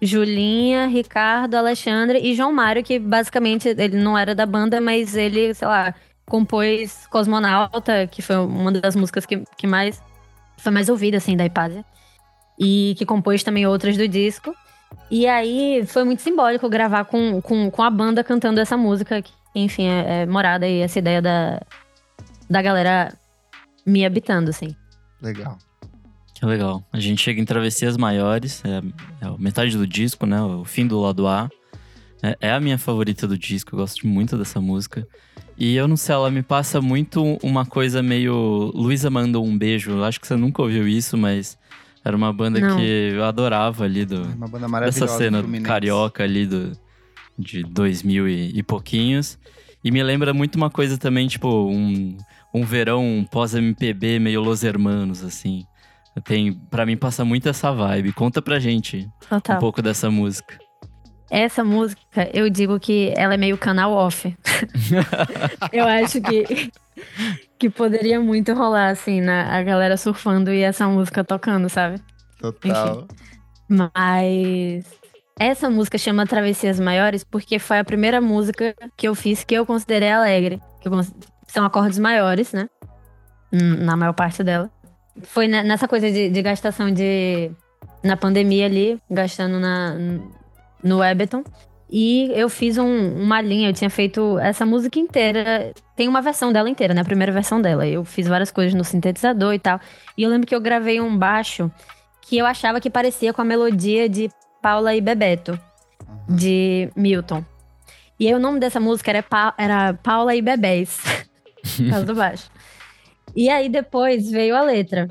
[0.00, 5.54] Julinha, Ricardo, Alexandre e João Mário, que basicamente ele não era da banda, mas ele,
[5.54, 5.94] sei lá,
[6.26, 10.02] compôs Cosmonauta, que foi uma das músicas que, que mais
[10.56, 11.84] foi mais ouvida, assim, da Hipásia.
[12.58, 14.54] E que compôs também outras do disco.
[15.10, 19.32] E aí foi muito simbólico gravar com, com, com a banda cantando essa música, que,
[19.54, 21.60] enfim, é, é morada e essa ideia da,
[22.48, 23.12] da galera
[23.84, 24.74] me habitando, assim.
[25.20, 25.58] Legal.
[26.34, 26.84] Que legal.
[26.92, 28.82] A gente chega em Travessias Maiores, é,
[29.24, 30.40] é a metade do disco, né?
[30.42, 31.48] O fim do lado A.
[32.22, 35.06] É, é a minha favorita do disco, eu gosto muito dessa música.
[35.56, 38.72] E eu não sei, ela me passa muito uma coisa meio.
[38.74, 39.92] Luísa mandou um beijo.
[39.92, 41.56] Eu acho que você nunca ouviu isso, mas
[42.04, 42.76] era uma banda Não.
[42.76, 42.82] que
[43.14, 45.00] eu adorava ali do, Uma banda maravilhosa.
[45.06, 45.66] dessa cena Fluminense.
[45.66, 46.72] carioca ali do,
[47.38, 49.38] de 2000 e, e pouquinhos.
[49.82, 52.16] E me lembra muito uma coisa também, tipo, um,
[52.54, 55.64] um verão pós-MPB meio Los Hermanos, assim.
[56.24, 58.12] Tem, pra mim passa muito essa vibe.
[58.12, 59.56] Conta pra gente Total.
[59.56, 60.58] um pouco dessa música.
[61.30, 62.00] Essa música,
[62.32, 64.36] eu digo que ela é meio canal off.
[65.72, 66.70] eu acho que,
[67.58, 72.00] que poderia muito rolar, assim, na, a galera surfando e essa música tocando, sabe?
[72.38, 73.06] Total.
[73.68, 74.84] Mas
[75.38, 79.66] essa música chama Travessias Maiores porque foi a primeira música que eu fiz que eu
[79.66, 80.60] considerei alegre.
[80.80, 80.88] Que
[81.48, 82.68] São acordes maiores, né?
[83.50, 84.70] Na maior parte dela.
[85.22, 87.50] Foi ne- nessa coisa de, de gastação de.
[88.02, 89.96] Na pandemia ali, gastando na,
[90.84, 91.42] no Webeton.
[91.90, 95.72] E eu fiz um- uma linha, eu tinha feito essa música inteira.
[95.96, 97.00] Tem uma versão dela inteira, né?
[97.02, 97.86] A primeira versão dela.
[97.86, 99.78] Eu fiz várias coisas no sintetizador e tal.
[100.16, 101.70] E eu lembro que eu gravei um baixo
[102.22, 104.30] que eu achava que parecia com a melodia de
[104.62, 105.58] Paula e Bebeto,
[106.28, 106.36] Uhum.
[106.36, 107.44] de Milton.
[108.18, 110.98] E aí o nome dessa música era, Pa- era Paula e Bebés,
[111.76, 112.50] por causa do baixo.
[113.36, 115.06] E aí depois veio a letra.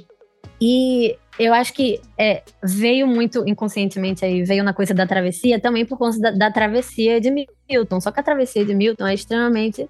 [0.65, 5.85] E eu acho que é, veio muito inconscientemente aí, veio na coisa da travessia, também
[5.85, 7.29] por conta da, da travessia de
[7.69, 7.99] Milton.
[7.99, 9.89] Só que a travessia de Milton é extremamente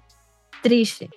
[0.64, 1.08] triste.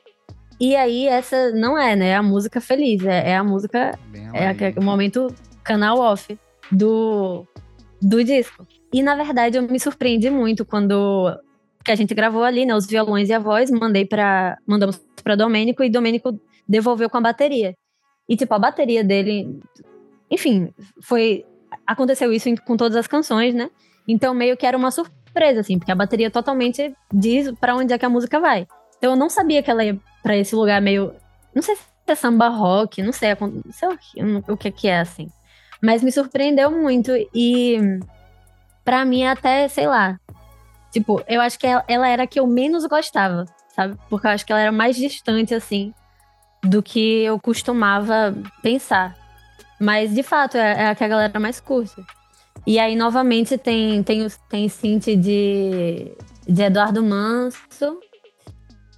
[0.59, 2.09] E aí essa não é, né?
[2.09, 4.65] É a música feliz, é, é a música Bem é alegre.
[4.67, 6.37] aque- o momento canal off
[6.71, 7.43] do,
[7.99, 8.63] do disco.
[8.93, 11.35] E na verdade eu me surpreendi muito quando
[11.83, 15.35] que a gente gravou ali, né, os violões e a voz, mandei para mandamos para
[15.35, 16.39] Domênico e Domênico
[16.69, 17.73] devolveu com a bateria.
[18.27, 19.59] E tipo a bateria dele,
[20.29, 21.45] enfim, foi
[21.85, 23.69] aconteceu isso com todas as canções, né?
[24.07, 27.97] Então meio que era uma surpresa assim, porque a bateria totalmente diz para onde é
[27.97, 28.67] que a música vai.
[28.97, 31.13] Então eu não sabia que ela ia para esse lugar meio,
[31.53, 35.29] não sei se é samba rock, não sei, não sei o que, que é assim.
[35.81, 37.77] Mas me surpreendeu muito e
[38.83, 40.19] pra mim até, sei lá.
[40.91, 43.97] Tipo, eu acho que ela, ela era a que eu menos gostava, sabe?
[44.09, 45.93] Porque eu acho que ela era mais distante assim
[46.67, 49.15] do que eu costumava pensar.
[49.79, 51.95] Mas de fato é, é a que a galera mais curte.
[52.65, 56.11] E aí novamente tem tem tem synth de
[56.47, 57.99] de Eduardo Manso.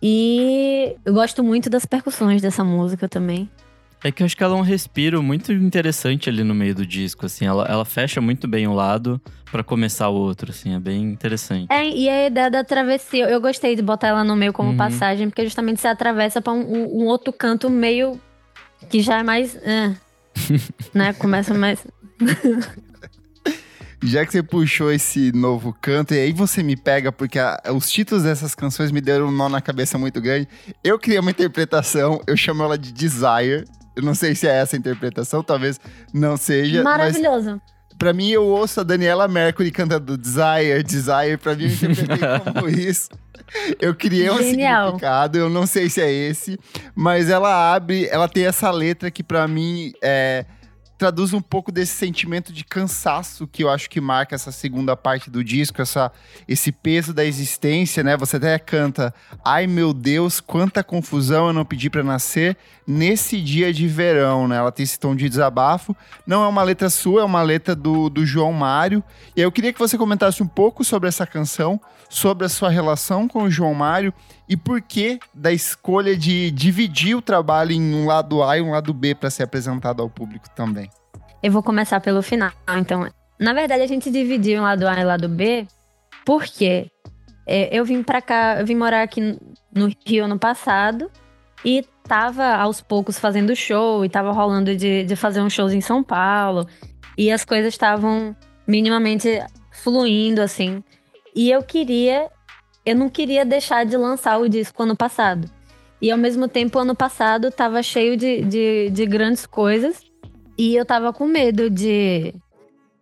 [0.01, 3.49] E eu gosto muito das percussões dessa música também.
[4.03, 6.85] É que eu acho que ela é um respiro muito interessante ali no meio do
[6.85, 7.45] disco, assim.
[7.45, 10.73] Ela, ela fecha muito bem um lado pra começar o outro, assim.
[10.73, 11.67] É bem interessante.
[11.69, 14.77] É, e a ideia da travessia, eu gostei de botar ela no meio como Uhum.
[14.77, 16.61] passagem, porque justamente você atravessa pra um,
[17.01, 18.17] um- outro canto meio
[18.89, 19.57] que já é mais.
[19.65, 19.93] ah,
[20.93, 21.11] né?
[21.13, 21.85] Começa mais.
[24.01, 27.91] Já que você puxou esse novo canto, e aí você me pega, porque a- os
[27.91, 30.47] títulos dessas canções me deram um nó na cabeça muito grande.
[30.81, 33.65] Eu criei uma interpretação, eu chamo ela de Desire.
[33.99, 35.79] Eu não sei se é essa a interpretação, talvez
[36.13, 36.83] não seja.
[36.83, 37.61] Mas Maravilhoso.
[37.97, 41.37] Pra mim, eu ouço a Daniela Mercury cantando Desire, Desire.
[41.37, 43.09] Pra mim, eu interpretei como isso.
[43.79, 44.85] Eu criei um Genial.
[44.85, 46.57] significado, eu não sei se é esse,
[46.95, 50.45] mas ela abre, ela tem essa letra que pra mim é,
[50.99, 55.29] traduz um pouco desse sentimento de cansaço que eu acho que marca essa segunda parte
[55.29, 56.11] do disco, essa,
[56.45, 58.17] esse peso da existência, né?
[58.17, 63.71] Você até canta, ai meu Deus, quanta confusão eu não pedi pra nascer nesse dia
[63.71, 64.57] de verão, né?
[64.57, 65.95] Ela tem esse tom de desabafo.
[66.27, 69.01] Não é uma letra sua, é uma letra do, do João Mário.
[69.37, 72.69] E aí eu queria que você comentasse um pouco sobre essa canção, sobre a sua
[72.69, 74.13] relação com o João Mário
[74.49, 78.71] e por que da escolha de dividir o trabalho em um lado A e um
[78.71, 80.88] lado B para ser apresentado ao público também.
[81.41, 83.07] Eu vou começar pelo final, então.
[83.39, 85.65] Na verdade, a gente dividiu um lado A e lado B,
[86.25, 86.91] porque
[87.47, 89.39] é, eu vim pra cá, eu vim morar aqui
[89.73, 91.09] no Rio ano passado
[91.63, 95.79] e tava aos poucos fazendo show e tava rolando de, de fazer uns shows em
[95.79, 96.67] São Paulo
[97.17, 98.35] e as coisas estavam
[98.67, 100.83] minimamente fluindo, assim.
[101.33, 102.29] E eu queria,
[102.85, 105.49] eu não queria deixar de lançar o disco ano passado.
[106.01, 110.08] E ao mesmo tempo, ano passado tava cheio de, de, de grandes coisas
[110.59, 112.35] e eu tava com medo de,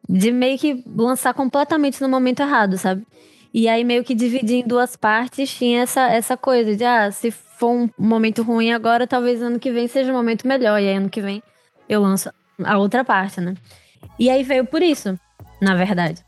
[0.08, 3.04] de meio que lançar completamente no momento errado, sabe?
[3.52, 7.32] E aí, meio que dividir em duas partes, tinha essa, essa coisa de, ah, se
[7.32, 10.80] for um momento ruim agora, talvez ano que vem seja um momento melhor.
[10.80, 11.42] E aí, ano que vem,
[11.90, 12.30] eu lanço
[12.64, 13.56] a outra parte, né?
[14.20, 15.20] E aí veio por isso,
[15.60, 16.24] na verdade.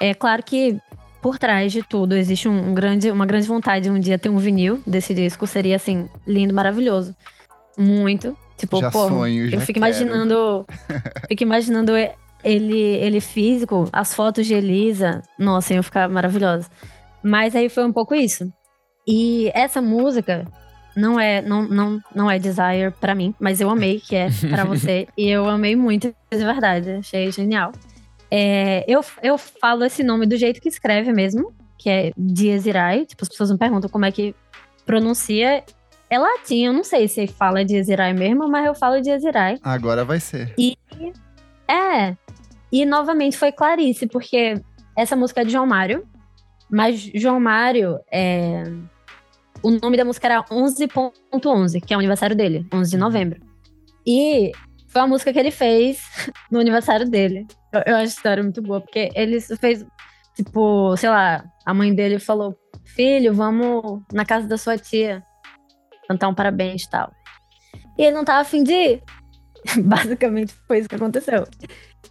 [0.00, 0.76] É claro que
[1.20, 4.38] por trás de tudo existe um grande, uma grande vontade de um dia ter um
[4.38, 5.46] vinil desse disco.
[5.46, 7.14] Seria, assim, lindo, maravilhoso.
[7.78, 8.36] Muito.
[8.62, 9.86] Tipo, Já pô, sonho, já eu fico quero.
[9.86, 10.64] imaginando.
[11.26, 11.92] fico imaginando
[12.44, 15.20] ele, ele físico, as fotos de Elisa.
[15.36, 16.70] Nossa, iam ficar maravilhosas.
[17.24, 18.52] Mas aí foi um pouco isso.
[19.04, 20.46] E essa música
[20.96, 24.64] não é não, não, não é Desire pra mim, mas eu amei que é pra
[24.64, 25.08] você.
[25.18, 26.88] e eu amei muito, de verdade.
[26.92, 27.72] Achei genial.
[28.30, 33.06] É, eu, eu falo esse nome do jeito que escreve mesmo, que é Diezirai.
[33.06, 34.36] Tipo, as pessoas me perguntam como é que
[34.86, 35.64] pronuncia.
[36.12, 39.58] É latim, eu não sei se fala Diezirai mesmo, mas eu falo Diezirai.
[39.62, 40.54] Agora vai ser.
[41.66, 42.14] É.
[42.70, 44.60] E novamente foi Clarice, porque
[44.94, 46.06] essa música é de João Mário,
[46.70, 48.62] mas João Mário é.
[49.62, 53.40] O nome da música era 11.11, que é o aniversário dele, 11 de novembro.
[54.06, 54.52] E
[54.88, 56.02] foi a música que ele fez
[56.52, 57.46] no aniversário dele.
[57.72, 59.82] Eu, eu acho a história muito boa, porque ele fez,
[60.36, 65.24] tipo, sei lá, a mãe dele falou: Filho, vamos na casa da sua tia
[66.08, 67.12] cantar um parabéns e tal.
[67.98, 69.02] E ele não tava afim de ir.
[69.84, 71.46] Basicamente foi isso que aconteceu.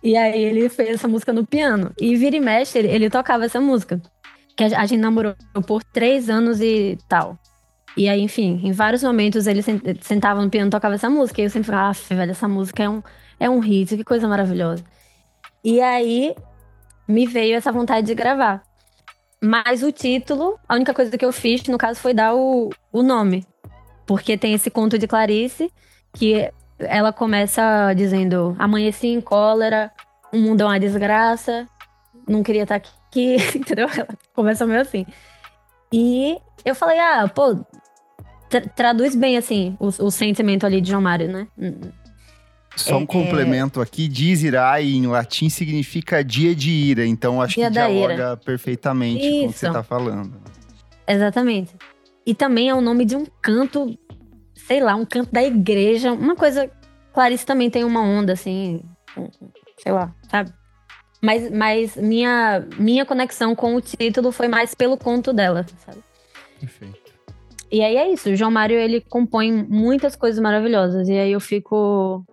[0.03, 1.91] E aí ele fez essa música no piano.
[1.99, 4.01] E vira e mexe, ele, ele tocava essa música.
[4.55, 5.35] Que a, a gente namorou
[5.67, 7.37] por três anos e tal.
[7.95, 11.41] E aí, enfim, em vários momentos ele sen- sentava no piano e tocava essa música.
[11.41, 13.03] E eu sempre falava, ah, velho, essa música é um,
[13.39, 14.83] é um hit, que coisa maravilhosa.
[15.63, 16.33] E aí
[17.07, 18.63] me veio essa vontade de gravar.
[19.43, 23.03] Mas o título, a única coisa que eu fiz, no caso, foi dar o, o
[23.03, 23.45] nome.
[24.11, 25.71] Porque tem esse conto de Clarice,
[26.13, 29.89] que ela começa dizendo: Amanheci em cólera,
[30.33, 31.65] o mundo é uma desgraça,
[32.27, 33.87] não queria estar aqui, entendeu?
[33.87, 35.05] Ela começa meio assim.
[35.93, 37.55] E eu falei: Ah, pô,
[38.49, 41.47] tra- traduz bem assim o, o sentimento ali de João Mário, né?
[42.75, 47.67] Só um É- complemento aqui, Dizirai em latim significa dia de ira, então acho Dia
[47.67, 48.35] que dialoga ira.
[48.37, 49.57] perfeitamente com o que Isso.
[49.59, 50.33] você tá falando.
[51.07, 51.73] Exatamente.
[52.23, 53.97] E também é o nome de um canto,
[54.71, 56.13] sei lá, um canto da igreja.
[56.13, 56.71] Uma coisa.
[57.13, 58.81] Clarice também tem uma onda, assim.
[59.77, 60.53] Sei lá, sabe?
[61.21, 65.99] Mas, mas minha, minha conexão com o título foi mais pelo conto dela, sabe?
[66.57, 67.11] Perfeito.
[67.69, 68.29] E aí é isso.
[68.29, 71.09] O João Mário, ele compõe muitas coisas maravilhosas.
[71.09, 72.25] E aí eu fico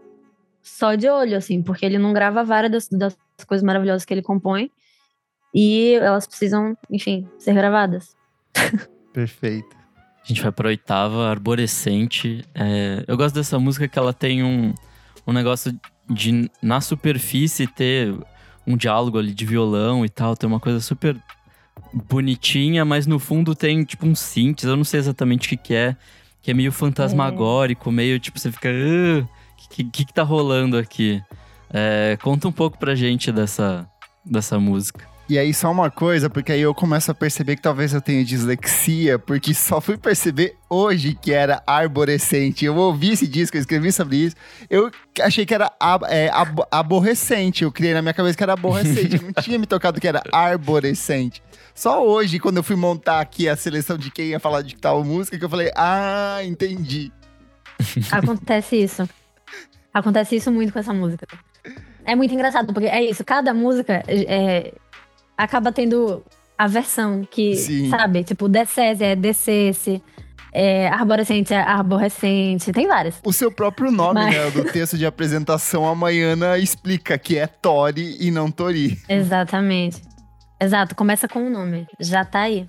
[0.62, 4.22] só de olho, assim, porque ele não grava várias das, das coisas maravilhosas que ele
[4.22, 4.70] compõe.
[5.52, 8.16] E elas precisam, enfim, ser gravadas.
[9.12, 9.77] Perfeito.
[10.28, 12.44] A gente vai pra oitava, Arborescente.
[12.54, 14.74] É, eu gosto dessa música que ela tem um,
[15.26, 15.74] um negócio
[16.06, 18.14] de, na superfície, ter
[18.66, 20.36] um diálogo ali de violão e tal.
[20.36, 21.16] Tem uma coisa super
[22.10, 24.64] bonitinha, mas no fundo tem, tipo, um synths.
[24.64, 25.96] Eu não sei exatamente o que, que é.
[26.42, 28.68] Que é meio fantasmagórico, meio, tipo, você fica...
[28.68, 31.22] O que, que, que tá rolando aqui?
[31.70, 33.88] É, conta um pouco pra gente dessa,
[34.22, 35.08] dessa música.
[35.28, 38.24] E aí, só uma coisa, porque aí eu começo a perceber que talvez eu tenha
[38.24, 42.64] dislexia, porque só fui perceber hoje que era arborescente.
[42.64, 44.36] Eu ouvi esse disco, eu escrevi sobre isso.
[44.70, 47.62] Eu achei que era ab- é, ab- aborrecente.
[47.62, 49.16] Eu criei na minha cabeça que era aborrecente.
[49.16, 51.42] Eu não tinha me tocado que era arborescente.
[51.74, 55.04] Só hoje, quando eu fui montar aqui a seleção de quem ia falar de tal
[55.04, 57.12] música, que eu falei, ah, entendi.
[58.10, 59.06] Acontece isso.
[59.92, 61.26] Acontece isso muito com essa música.
[62.06, 64.72] É muito engraçado, porque é isso, cada música é,
[65.38, 66.22] acaba tendo
[66.58, 67.88] a versão que, Sim.
[67.88, 68.24] sabe?
[68.24, 70.02] Tipo, decese é decesse,
[70.52, 73.20] é, arborescente é arborescente, tem várias.
[73.24, 78.16] O seu próprio nome, Mas- né, do texto de apresentação amanhã explica que é Tori
[78.20, 78.98] e não Tori.
[79.08, 80.02] Exatamente.
[80.60, 82.66] Exato, começa com o nome, já tá aí.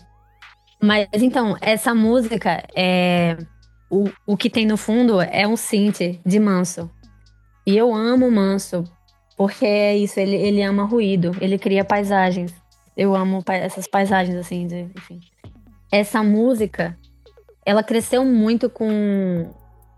[0.82, 3.36] Mas então, essa música é.
[3.89, 6.89] O, o que tem no fundo é um synth de Manso.
[7.65, 8.84] E eu amo Manso,
[9.40, 12.54] porque é isso, ele, ele ama ruído, ele cria paisagens.
[12.98, 15.22] Eu amo essas paisagens, assim, de, enfim.
[15.90, 16.98] Essa música,
[17.66, 19.50] ela cresceu muito com,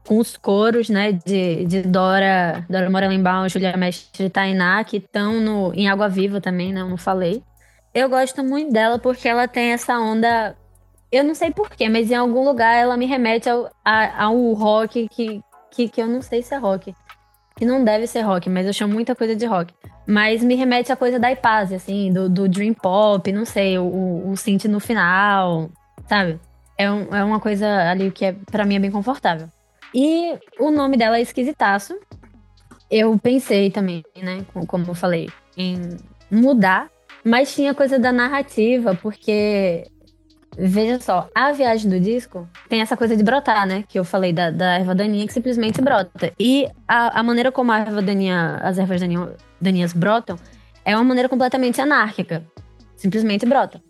[0.07, 5.73] com os coros, né, de, de Dora, Dora Morelenbaum, Julia Mestre e Tainá, que estão
[5.73, 7.41] em Água Viva também, né, eu não falei.
[7.95, 10.55] Eu gosto muito dela porque ela tem essa onda.
[11.11, 15.09] Eu não sei porquê, mas em algum lugar ela me remete ao, a- ao rock
[15.09, 16.93] que, que, que eu não sei se é rock.
[17.61, 19.71] Que não deve ser rock, mas eu chamo muita coisa de rock.
[20.07, 23.83] Mas me remete à coisa da Ipaz, assim, do, do Dream Pop, não sei, o,
[24.31, 25.69] o, synth no final,
[26.09, 26.39] sabe?
[26.75, 29.47] É, um- é uma coisa ali que é, pra mim é bem confortável.
[29.93, 31.95] E o nome dela é esquisitaço.
[32.89, 35.97] Eu pensei também, né, co- como eu falei, em
[36.31, 36.89] mudar
[37.23, 39.85] mas tinha coisa da narrativa, porque.
[40.57, 43.83] Veja só, a viagem do disco tem essa coisa de brotar, né?
[43.87, 46.33] Que eu falei da, da erva daninha que simplesmente brota.
[46.39, 50.37] E a, a maneira como a erva daninha, as ervas daninha- daninhas brotam
[50.83, 52.43] é uma maneira completamente anárquica.
[52.97, 53.81] Simplesmente brota.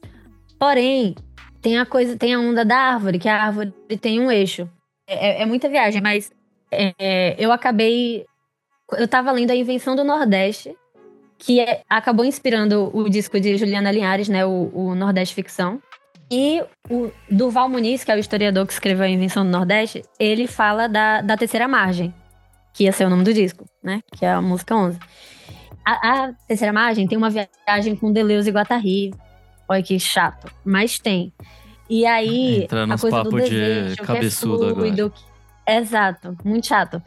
[0.60, 1.16] Porém,
[1.62, 4.70] tem a coisa, tem a onda da árvore, que a árvore tem um eixo.
[5.08, 6.32] É, é- é muita viagem, mas
[6.72, 8.26] é, é, eu acabei.
[8.94, 10.76] Eu tava lendo A Invenção do Nordeste,
[11.40, 15.82] que é- acabou inspirando o disco de Juliana Linhares, né, o, o Nordeste Ficção.
[16.32, 20.48] E o Duval Muniz, que é o historiador que escreveu A Invenção do Nordeste, ele
[20.48, 22.14] fala da, da Terceira Margem,
[22.74, 24.98] que ia ser o nome do disco, né, que é a música 11.
[25.86, 25.92] A,
[26.26, 29.12] a Terceira Margem tem uma viagem com Deleuze e Guattari.
[29.68, 31.34] Olha que chato, mas tem.
[31.90, 34.76] E aí, Entra a coisa do papos de desejo, que é cabeçudo agora.
[34.76, 37.02] fluido, que- Exato, muito chato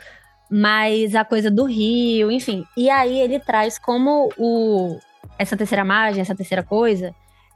[0.50, 2.64] mas a coisa do rio, enfim.
[2.76, 5.00] E aí ele traz como o
[5.36, 7.12] essa terceira margem, essa terceira coisa,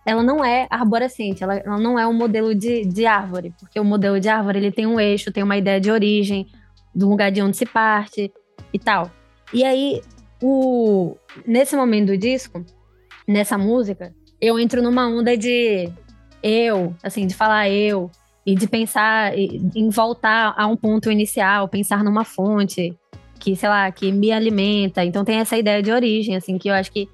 [0.08, 3.84] ela não é arborescente, ela, ela não é um modelo de, de árvore, porque o
[3.84, 6.46] modelo de árvore ele tem um eixo, tem uma ideia de origem,
[6.94, 8.32] do lugar de onde se parte
[8.72, 9.10] e tal.
[9.52, 10.00] E aí,
[10.42, 11.14] o,
[11.46, 12.64] nesse momento do disco,
[13.26, 15.92] nessa música, eu entro numa onda de
[16.42, 18.10] eu, assim, de falar eu,
[18.46, 22.96] e de pensar em voltar a um ponto inicial, pensar numa fonte
[23.38, 25.04] que, sei lá, que me alimenta.
[25.04, 27.06] Então tem essa ideia de origem, assim, que eu acho que,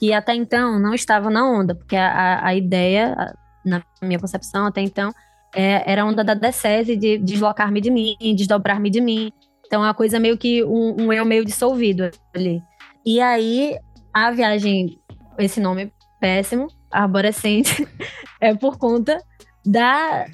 [0.00, 3.14] que até então não estava na onda, porque a, a, a ideia,
[3.62, 5.12] na minha concepção até então,
[5.54, 9.30] é- era a onda da decese de deslocar-me de mim, desdobrar-me de mim.
[9.66, 12.62] Então é uma coisa meio que um, um eu meio dissolvido ali.
[13.04, 13.76] E aí
[14.12, 14.98] a viagem,
[15.38, 17.86] esse nome péssimo, arborescente,
[18.40, 19.22] é por conta
[19.66, 20.24] da,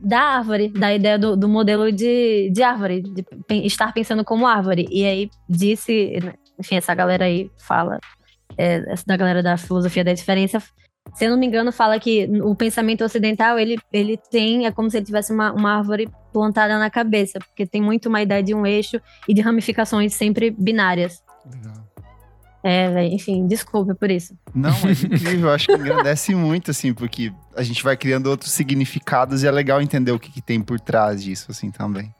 [0.00, 3.24] da árvore, da ideia do, do modelo de, de árvore, de
[3.66, 4.86] estar pensando como árvore.
[4.90, 7.98] E aí disse, né, enfim, essa galera aí fala,
[8.56, 10.62] é, essa da galera da filosofia da diferença,
[11.14, 14.90] se eu não me engano, fala que o pensamento ocidental, ele, ele tem, é como
[14.90, 18.54] se ele tivesse uma, uma árvore plantada na cabeça, porque tem muito uma ideia de
[18.54, 21.22] um eixo e de ramificações sempre binárias.
[22.62, 24.36] É, véi, enfim, desculpa por isso.
[24.52, 29.42] Não, mas incrível, acho que engrandece muito, assim, porque a gente vai criando outros significados
[29.42, 32.12] e é legal entender o que, que tem por trás disso, assim, também.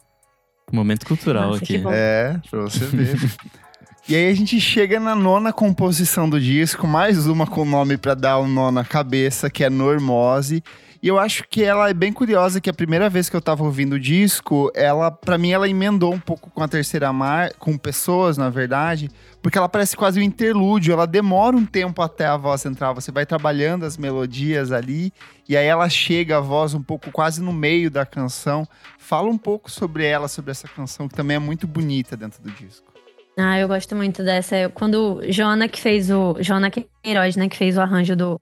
[0.73, 1.79] Momento cultural Nossa, aqui.
[1.79, 1.91] bom.
[1.93, 3.17] É, pra você ver.
[4.09, 8.15] e aí a gente chega na nona composição do disco, mais uma com nome pra
[8.15, 10.63] dar um nó na cabeça, que é Normose.
[11.03, 13.65] E eu acho que ela é bem curiosa, que a primeira vez que eu tava
[13.65, 17.77] ouvindo o disco, ela, para mim, ela emendou um pouco com a terceira mar, com
[17.77, 19.11] pessoas, na verdade,
[19.43, 23.11] porque ela parece quase um interlúdio, ela demora um tempo até a voz entrar, você
[23.11, 25.13] vai trabalhando as melodias ali,
[25.49, 28.67] e aí ela chega a voz um pouco quase no meio da canção.
[28.99, 32.51] Fala um pouco sobre ela, sobre essa canção, que também é muito bonita dentro do
[32.53, 32.96] disco.
[33.39, 34.71] Ah, eu gosto muito dessa.
[34.75, 36.37] Quando Joana que fez o.
[36.41, 38.41] Joana Queiroz, né, que fez o arranjo do,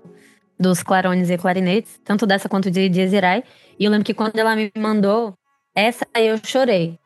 [0.59, 3.43] dos clarones e clarinetes, tanto dessa quanto de, de Ezirai.
[3.79, 5.35] E eu lembro que quando ela me mandou,
[5.75, 6.99] essa aí eu chorei.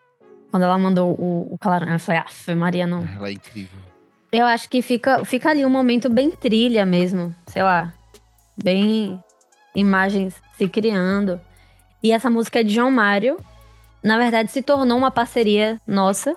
[0.50, 3.06] Quando ela mandou o, o clarone, eu falei, ah, Maria, não.
[3.16, 3.78] Ela é incrível.
[4.30, 7.92] Eu acho que fica, fica ali um momento bem trilha mesmo, sei lá.
[8.62, 9.22] Bem
[9.74, 11.40] imagens se criando.
[12.02, 13.38] E essa música é de João Mário.
[14.02, 16.36] Na verdade, se tornou uma parceria nossa.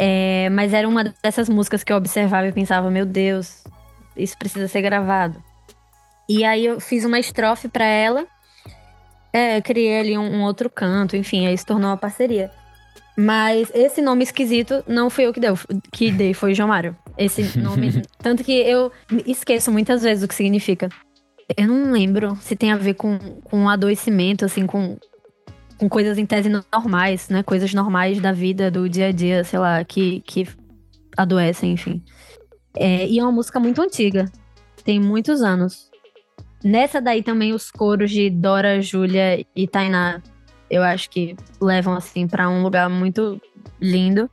[0.00, 3.64] É, mas era uma dessas músicas que eu observava e pensava, meu Deus,
[4.16, 5.42] isso precisa ser gravado.
[6.28, 8.24] E aí eu fiz uma estrofe pra ela.
[9.32, 12.48] É, criei ali um, um outro canto, enfim, aí se tornou uma parceria.
[13.16, 15.58] Mas esse nome esquisito não fui eu que, deu,
[15.92, 16.96] que dei, foi o João Mário.
[17.16, 18.00] esse nome.
[18.22, 18.92] Tanto que eu
[19.26, 20.88] esqueço muitas vezes o que significa.
[21.56, 24.96] Eu não lembro se tem a ver com, com adoecimento, assim, com,
[25.78, 27.42] com coisas em tese normais, né?
[27.42, 30.46] Coisas normais da vida, do dia a dia, sei lá, que, que
[31.16, 32.02] adoecem, enfim.
[32.76, 34.30] É, e é uma música muito antiga.
[34.84, 35.88] Tem muitos anos.
[36.62, 40.20] Nessa daí também os coros de Dora, Júlia e Tainá,
[40.68, 43.40] eu acho que levam assim para um lugar muito
[43.80, 44.28] lindo.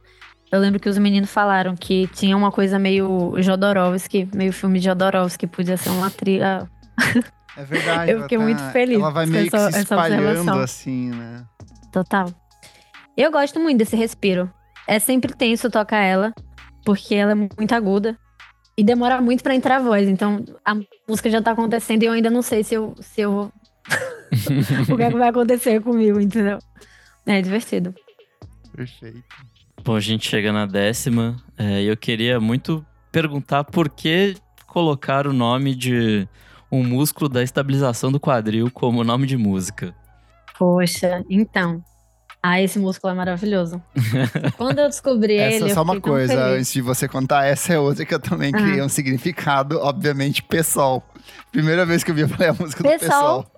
[0.51, 4.85] Eu lembro que os meninos falaram que tinha uma coisa meio Jodorowsky, meio filme de
[4.85, 6.69] Jodorowsky, podia ser uma trilha.
[7.57, 8.11] É verdade.
[8.11, 8.99] eu fiquei tá, muito feliz.
[8.99, 11.45] Ela vai meio que essa, se espalhando assim, né?
[11.91, 12.29] Total.
[13.15, 14.51] Eu gosto muito desse respiro.
[14.87, 16.33] É sempre tenso tocar ela,
[16.83, 18.17] porque ela é muito aguda
[18.77, 20.07] e demora muito para entrar a voz.
[20.07, 20.75] Então a
[21.07, 23.51] música já tá acontecendo e eu ainda não sei se eu, se eu
[24.91, 26.59] o que, é que vai acontecer comigo, entendeu?
[27.25, 27.93] É divertido.
[28.75, 29.23] Perfeito.
[29.83, 34.35] Bom, a gente chega na décima é, e eu queria muito perguntar por que
[34.67, 36.27] colocar o nome de
[36.71, 39.95] um músculo da estabilização do quadril como nome de música.
[40.57, 41.83] Poxa, então.
[42.47, 43.81] Ah, esse músculo é maravilhoso.
[44.55, 45.65] Quando eu descobri essa ele.
[45.65, 48.51] Essa é só uma coisa, antes de você contar, essa é outra que eu também
[48.53, 48.57] ah.
[48.57, 51.03] criei um significado, obviamente, pessoal.
[51.51, 53.51] Primeira vez que eu vi, eu falei a música do pessoal.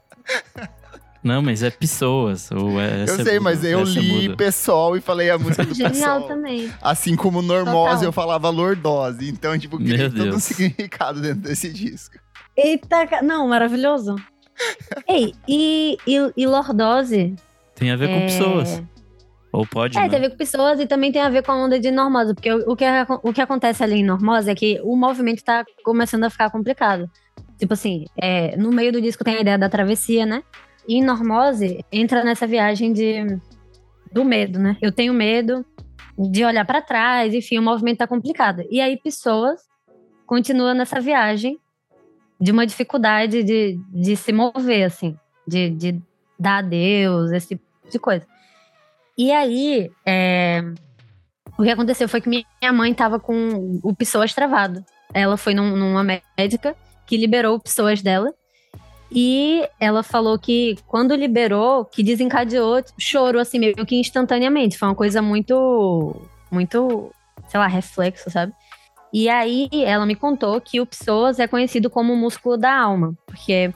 [1.22, 2.50] Não, mas é pessoas.
[2.52, 6.22] Ou é, eu sei, mas eu li pessoal e falei a música do Genial pessoal.
[6.24, 6.72] também.
[6.82, 8.04] Assim como normose, Total.
[8.04, 9.28] eu falava lordose.
[9.28, 12.16] Então, tipo, criei todo um significado dentro desse disco.
[12.58, 14.16] Eita, não, maravilhoso.
[15.08, 17.36] Ei, e, e, e lordose?
[17.76, 18.22] Tem a ver com é...
[18.22, 18.84] pessoas.
[19.52, 20.10] Ou pode, É, né?
[20.10, 22.34] tem a ver com pessoas e também tem a ver com a onda de normose.
[22.34, 22.86] Porque o, o, que,
[23.24, 27.10] o que acontece ali em normose é que o movimento tá começando a ficar complicado.
[27.58, 30.44] Tipo assim, é, no meio do disco tem a ideia da travessia, né?
[30.88, 33.40] E em Normose entra nessa viagem de
[34.12, 34.78] do medo, né?
[34.82, 35.66] Eu tenho medo
[36.18, 38.64] de olhar para trás, enfim, o movimento tá complicado.
[38.70, 39.62] E aí pessoas
[40.26, 41.60] continuam nessa viagem
[42.40, 45.18] de uma dificuldade de, de se mover, assim,
[45.48, 46.02] de, de
[46.40, 48.26] dar adeus, esse tipo de coisa.
[49.18, 50.62] E aí, é,
[51.58, 54.86] o que aconteceu foi que minha mãe tava com o pessoas travado.
[55.14, 56.76] Ela foi num, numa médica
[57.06, 58.32] que liberou pessoas dela.
[59.12, 64.78] E ela falou que quando liberou, que desencadeou choro, assim, meio que instantaneamente.
[64.78, 66.22] Foi uma coisa muito,
[66.52, 67.12] muito,
[67.48, 68.54] sei lá, reflexo, sabe?
[69.14, 73.14] E aí ela me contou que o psoas é conhecido como o músculo da alma,
[73.26, 73.74] porque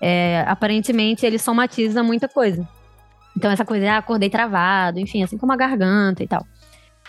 [0.00, 2.68] é, aparentemente ele somatiza muita coisa.
[3.36, 6.44] Então essa coisa, ah, acordei travado, enfim, assim como a garganta e tal.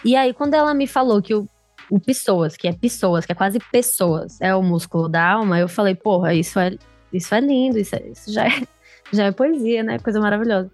[0.06, 1.48] E aí quando ela me falou que o
[1.90, 5.68] o pessoas, que é pessoas, que é quase pessoas, é o músculo da alma, eu
[5.68, 6.78] falei, porra, isso é,
[7.12, 8.62] isso é lindo, isso, é, isso já, é,
[9.12, 9.98] já é poesia, né?
[10.00, 10.72] Coisa maravilhosa.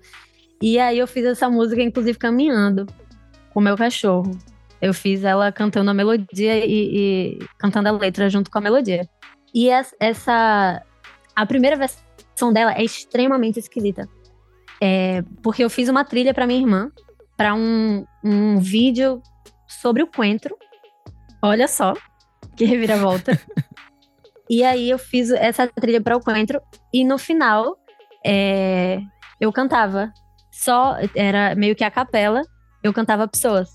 [0.62, 2.86] E aí eu fiz essa música, inclusive, caminhando
[3.54, 4.32] com o meu cachorro.
[4.82, 9.08] Eu fiz ela cantando a melodia e, e cantando a letra junto com a melodia.
[9.54, 10.84] E essa.
[11.36, 14.08] A primeira versão dela é extremamente esquisita.
[14.82, 16.92] É, porque eu fiz uma trilha para minha irmã,
[17.38, 19.22] para um, um vídeo
[19.68, 20.58] sobre o coentro,
[21.46, 21.94] Olha só,
[22.58, 23.40] que reviravolta.
[24.50, 26.60] e aí eu fiz essa trilha para o Coentro
[26.92, 27.78] e no final
[28.26, 29.00] é,
[29.40, 30.12] eu cantava.
[30.52, 32.42] Só, era meio que a capela,
[32.82, 33.70] eu cantava pessoas,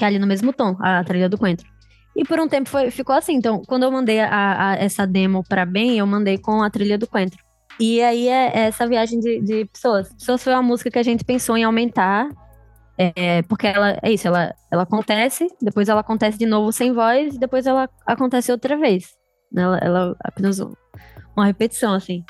[0.00, 1.68] que é ali no mesmo tom, a trilha do Coentro.
[2.16, 3.34] E por um tempo foi, ficou assim.
[3.34, 6.96] Então, quando eu mandei a, a, essa demo para bem, eu mandei com a trilha
[6.96, 7.38] do Coentro.
[7.78, 10.10] E aí é, é essa viagem de, de pessoas.
[10.14, 12.30] Pessoas foi uma música que a gente pensou em aumentar
[12.96, 17.38] é, porque ela é isso, ela, ela acontece, depois ela acontece de novo sem voz,
[17.38, 19.14] depois ela acontece outra vez.
[19.54, 20.60] Ela, ela apenas
[21.36, 22.24] uma repetição, assim.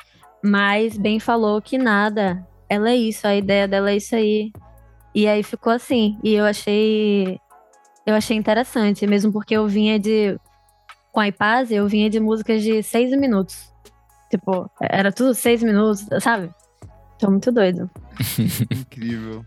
[0.45, 4.53] Mas bem falou que nada, ela é isso, a ideia dela é isso aí.
[5.14, 6.18] E aí ficou assim.
[6.23, 7.39] E eu achei.
[8.07, 10.38] Eu achei interessante, mesmo porque eu vinha de.
[11.12, 13.72] Com a Ipaz, eu vinha de músicas de seis minutos.
[14.30, 16.51] Tipo, era tudo seis minutos, sabe?
[17.18, 17.90] Tô muito doido.
[18.70, 19.44] Incrível.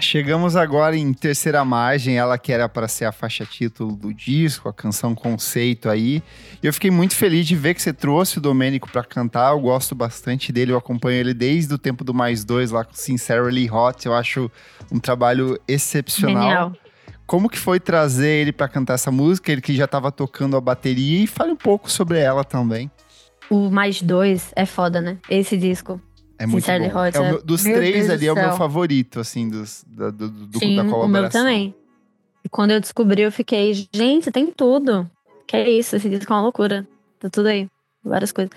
[0.00, 4.68] Chegamos agora em terceira margem, ela que era para ser a faixa título do disco,
[4.68, 6.22] a canção conceito aí.
[6.62, 9.52] E eu fiquei muito feliz de ver que você trouxe o Domênico para cantar.
[9.52, 12.94] Eu gosto bastante dele, eu acompanho ele desde o tempo do Mais Dois lá com
[12.94, 14.06] Sincerely Hot.
[14.06, 14.50] Eu acho
[14.90, 16.42] um trabalho excepcional.
[16.42, 16.72] Genial.
[17.30, 19.52] Como que foi trazer ele para cantar essa música?
[19.52, 22.90] Ele que já estava tocando a bateria e fale um pouco sobre ela também.
[23.48, 25.16] O Mais Dois é foda, né?
[25.30, 26.00] Esse disco.
[26.36, 27.00] É muito bom.
[27.00, 30.28] Hot, é meu, dos três Deus ali é o meu favorito, assim, dos, do, do,
[30.28, 31.06] do Sim, da colaboração.
[31.06, 31.74] o meu também.
[32.44, 35.08] E quando eu descobri, eu fiquei, gente, tem tudo.
[35.46, 36.84] Que é isso, esse disco é uma loucura.
[37.20, 37.68] Tá tudo aí,
[38.04, 38.50] várias coisas.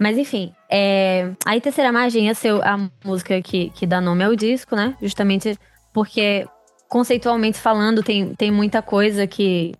[0.00, 1.30] Mas enfim, é...
[1.44, 4.96] aí Terceira Margem ia ser a música que, que dá nome ao disco, né?
[5.00, 5.56] Justamente
[5.96, 6.44] porque,
[6.88, 9.74] conceitualmente falando, tem, tem muita coisa que,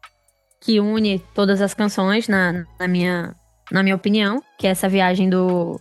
[0.61, 3.35] que une todas as canções, na, na, minha,
[3.71, 5.81] na minha opinião, que é essa viagem do,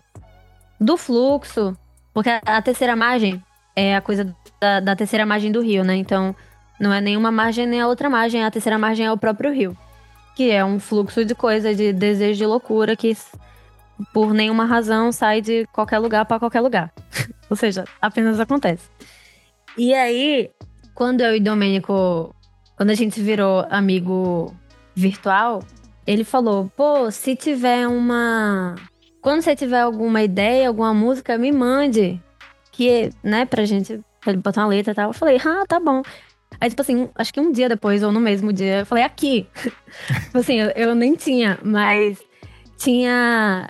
[0.79, 1.77] do fluxo.
[2.13, 3.43] Porque a, a terceira margem
[3.75, 5.95] é a coisa da, da, terceira margem do rio, né?
[5.95, 6.35] Então,
[6.79, 9.77] não é nenhuma margem nem a outra margem, a terceira margem é o próprio rio.
[10.35, 13.15] Que é um fluxo de coisa, de desejo de loucura que
[14.13, 16.91] por nenhuma razão sai de qualquer lugar para qualquer lugar.
[17.49, 18.89] Ou seja, apenas acontece.
[19.77, 20.49] E aí,
[20.95, 22.33] quando eu e Domênico,
[22.75, 24.55] quando a gente virou amigo
[24.95, 25.61] virtual,
[26.07, 28.75] ele falou: pô, se tiver uma.
[29.21, 32.21] Quando você tiver alguma ideia, alguma música, me mande.
[32.71, 35.09] Que, né, pra gente pra ele botar uma letra e tal.
[35.09, 36.01] Eu falei, ah, tá bom.
[36.59, 39.47] Aí, tipo assim, acho que um dia depois, ou no mesmo dia, eu falei, aqui.
[40.25, 42.19] tipo assim, eu, eu, nem tinha, mas
[42.77, 43.67] tinha.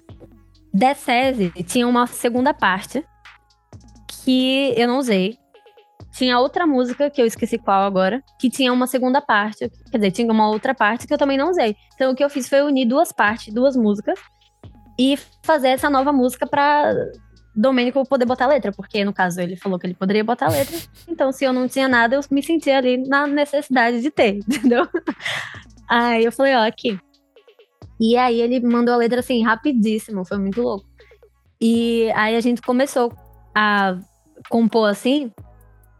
[0.73, 3.03] Decese tinha uma segunda parte
[4.23, 5.38] que eu não usei.
[6.16, 9.70] Tinha outra música, que eu esqueci qual agora, que tinha uma segunda parte.
[9.91, 11.76] Quer dizer, tinha uma outra parte que eu também não usei.
[11.93, 14.18] Então o que eu fiz foi unir duas partes, duas músicas,
[14.97, 16.93] e fazer essa nova música pra
[17.55, 20.78] Domênico poder botar letra, porque no caso ele falou que ele poderia botar letra.
[21.07, 24.88] Então, se eu não tinha nada, eu me sentia ali na necessidade de ter, entendeu?
[25.88, 26.99] Aí eu falei, ó, aqui.
[27.99, 30.86] E aí ele mandou a letra assim, rapidíssimo, foi muito louco.
[31.61, 33.13] E aí a gente começou
[33.53, 33.97] a
[34.49, 35.32] compor assim,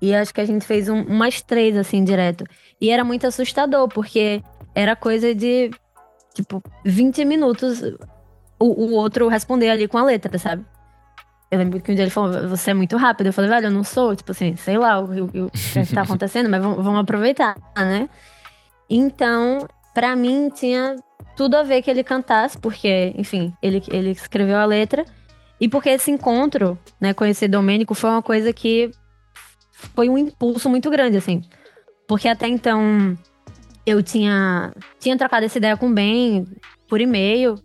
[0.02, 2.46] e acho que a gente fez um, umas três, assim, direto.
[2.80, 4.42] E era muito assustador, porque
[4.74, 5.72] era coisa de,
[6.34, 7.82] tipo, 20 minutos
[8.60, 10.66] o, o outro responder ali com a letra, sabe?
[11.52, 13.28] Eu lembro que um dia ele falou, você é muito rápido.
[13.28, 16.02] Eu falei, velho, eu não sou, tipo assim, sei lá o, o, o que tá
[16.04, 18.10] acontecendo, mas vamos, vamos aproveitar, né?
[18.90, 20.96] Então, para mim, tinha
[21.36, 25.06] tudo a ver que ele cantasse, porque, enfim, ele, ele escreveu a letra.
[25.60, 28.92] E porque esse encontro, né, conhecer Domênico foi uma coisa que
[29.96, 31.42] foi um impulso muito grande, assim.
[32.08, 33.18] Porque até então
[33.86, 36.46] eu tinha, tinha trocado essa ideia com o Ben
[36.88, 37.60] por e-mail.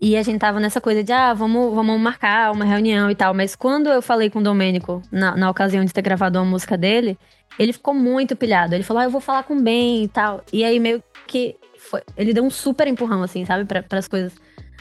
[0.00, 3.32] E a gente tava nessa coisa de, ah, vamos, vamos marcar uma reunião e tal.
[3.32, 6.76] Mas quando eu falei com o Domênico, na, na ocasião de ter gravado uma música
[6.76, 7.16] dele,
[7.58, 8.74] ele ficou muito pilhado.
[8.74, 10.42] Ele falou, ah, eu vou falar com o Ben e tal.
[10.52, 13.64] E aí meio que foi, ele deu um super empurrão, assim, sabe?
[13.64, 14.34] Para as coisas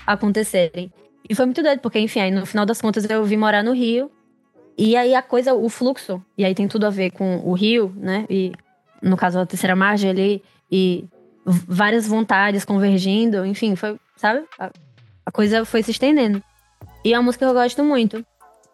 [0.05, 0.91] acontecerem.
[1.30, 3.71] E foi muito doido, porque, enfim, aí no final das contas eu vim morar no
[3.71, 4.11] Rio.
[4.78, 7.93] E aí a coisa, o fluxo, e aí tem tudo a ver com o rio,
[7.95, 8.26] né?
[8.30, 8.51] E
[9.01, 11.05] no caso a terceira margem ali, e
[11.45, 14.43] várias vontades convergindo, enfim, foi, sabe?
[14.57, 14.71] A,
[15.26, 16.41] a coisa foi se estendendo.
[17.03, 18.26] E é uma música que eu gosto muito.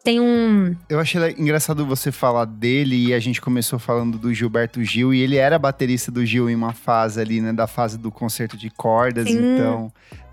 [0.04, 0.76] Tem um.
[0.90, 5.20] Eu achei engraçado você falar dele e a gente começou falando do Gilberto Gil e
[5.20, 7.52] ele era baterista do Gil em uma fase ali, né?
[7.52, 9.38] Da fase do concerto de cordas, Sim.
[9.38, 9.92] então.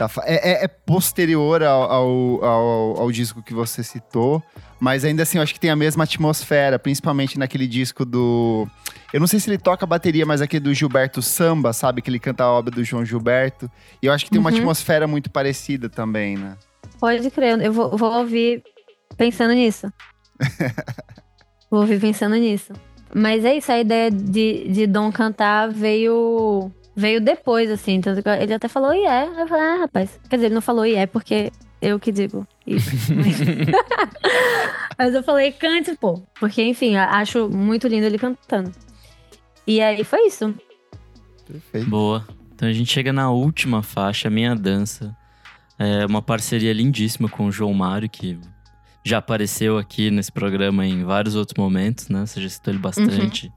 [0.08, 0.22] Fa...
[0.24, 4.40] É, é, é, posterior ao, ao, ao, ao, disco que você citou,
[4.78, 8.68] mas ainda assim eu acho que tem a mesma atmosfera, principalmente naquele disco do.
[9.12, 12.02] Eu não sei se ele toca bateria, mas aquele do Gilberto Samba, sabe?
[12.02, 13.68] Que ele canta a obra do João Gilberto.
[14.00, 14.56] E eu acho que tem uma uhum.
[14.56, 16.56] atmosfera muito parecida também, né?
[17.00, 18.62] Pode crer, eu vou, vou ouvir
[19.16, 19.92] pensando nisso.
[21.70, 22.72] Vou ouvir pensando nisso.
[23.14, 28.00] Mas é isso, a ideia de, de Dom cantar veio veio depois, assim.
[28.40, 29.26] ele até falou, e é.
[29.26, 30.18] Eu falei, ah, rapaz.
[30.28, 33.12] Quer dizer, ele não falou, e é, porque eu que digo isso.
[34.98, 36.22] Mas eu falei, cante, pô.
[36.40, 38.72] Porque, enfim, acho muito lindo ele cantando.
[39.66, 40.54] E aí foi isso.
[41.46, 41.88] Perfeito.
[41.88, 42.26] Boa.
[42.54, 45.14] Então a gente chega na última faixa, Minha Dança.
[45.78, 48.38] É uma parceria lindíssima com o João Mário, que
[49.06, 52.26] já apareceu aqui nesse programa em vários outros momentos, né?
[52.26, 53.52] Você já citou ele bastante, uhum.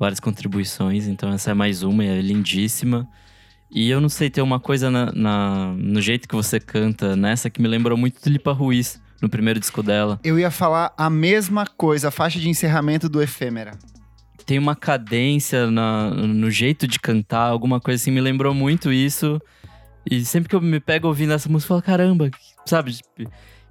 [0.00, 3.06] várias contribuições, então essa é mais uma e é lindíssima.
[3.70, 7.50] E eu não sei, tem uma coisa na, na, no jeito que você canta nessa
[7.50, 10.18] que me lembrou muito do Lipa Ruiz, no primeiro disco dela.
[10.24, 13.72] Eu ia falar a mesma coisa, a faixa de encerramento do Efêmera.
[14.46, 19.38] Tem uma cadência na, no jeito de cantar, alguma coisa assim, me lembrou muito isso.
[20.10, 22.30] E sempre que eu me pego ouvindo essa música, eu falo, caramba,
[22.64, 22.96] sabe?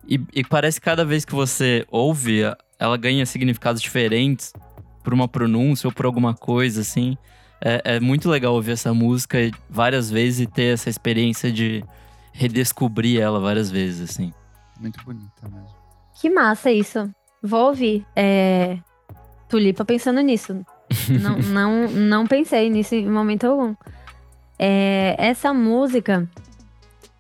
[0.08, 2.42] E, e parece que cada vez que você ouve,
[2.78, 4.54] ela ganha significados diferentes
[5.04, 7.18] por uma pronúncia ou por alguma coisa, assim.
[7.62, 9.38] É, é, muito legal ouvir essa música
[9.70, 11.84] várias vezes e ter essa experiência de
[12.34, 14.34] redescobrir ela várias vezes, assim.
[14.80, 15.84] Muito bonita mesmo.
[16.20, 17.10] Que massa isso.
[17.42, 18.06] Vou ouvir.
[18.16, 18.78] É...
[19.48, 20.66] Tulipa pensando nisso.
[21.22, 23.76] não, não, não pensei nisso em momento algum.
[24.60, 25.16] É...
[25.18, 26.28] Essa música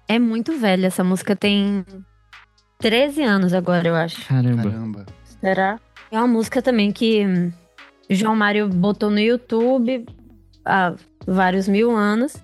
[0.08, 0.88] é muito velha.
[0.88, 1.86] Essa música tem
[2.84, 4.28] 13 anos agora, eu acho.
[4.28, 4.64] Caramba.
[4.64, 5.06] Caramba.
[5.40, 5.80] Será?
[6.12, 7.26] É uma música também que
[8.10, 10.06] João Mário botou no YouTube
[10.66, 10.94] há
[11.26, 12.36] vários mil anos.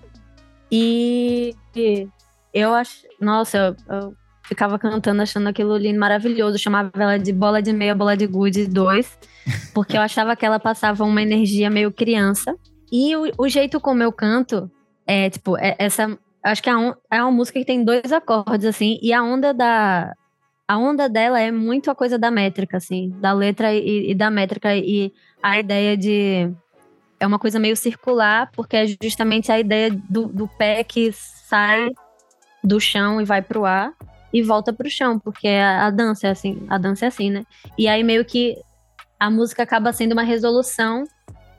[0.72, 1.54] E
[2.54, 3.06] eu acho.
[3.20, 4.14] Nossa, eu, eu
[4.44, 6.54] ficava cantando achando aquilo lindo, maravilhoso.
[6.54, 9.18] Eu chamava ela de bola de meia, bola de gude 2.
[9.74, 12.56] Porque eu achava que ela passava uma energia meio criança.
[12.90, 14.70] E o, o jeito como eu canto
[15.06, 16.18] É, tipo, é, essa.
[16.42, 19.52] Acho que é, um, é uma música que tem dois acordes, assim, e a onda
[19.52, 20.14] da.
[20.70, 24.30] A onda dela é muito a coisa da métrica, assim, da letra e, e da
[24.30, 25.12] métrica, e
[25.42, 26.48] a ideia de.
[27.18, 31.90] É uma coisa meio circular, porque é justamente a ideia do, do pé que sai
[32.62, 33.92] do chão e vai pro ar
[34.32, 37.42] e volta pro chão, porque a, a dança é assim, a dança é assim, né?
[37.76, 38.56] E aí meio que
[39.18, 41.02] a música acaba sendo uma resolução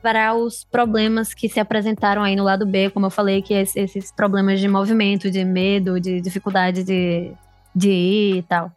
[0.00, 3.60] para os problemas que se apresentaram aí no lado B, como eu falei, que é
[3.60, 7.30] esses problemas de movimento, de medo, de dificuldade de,
[7.76, 8.72] de ir e tal.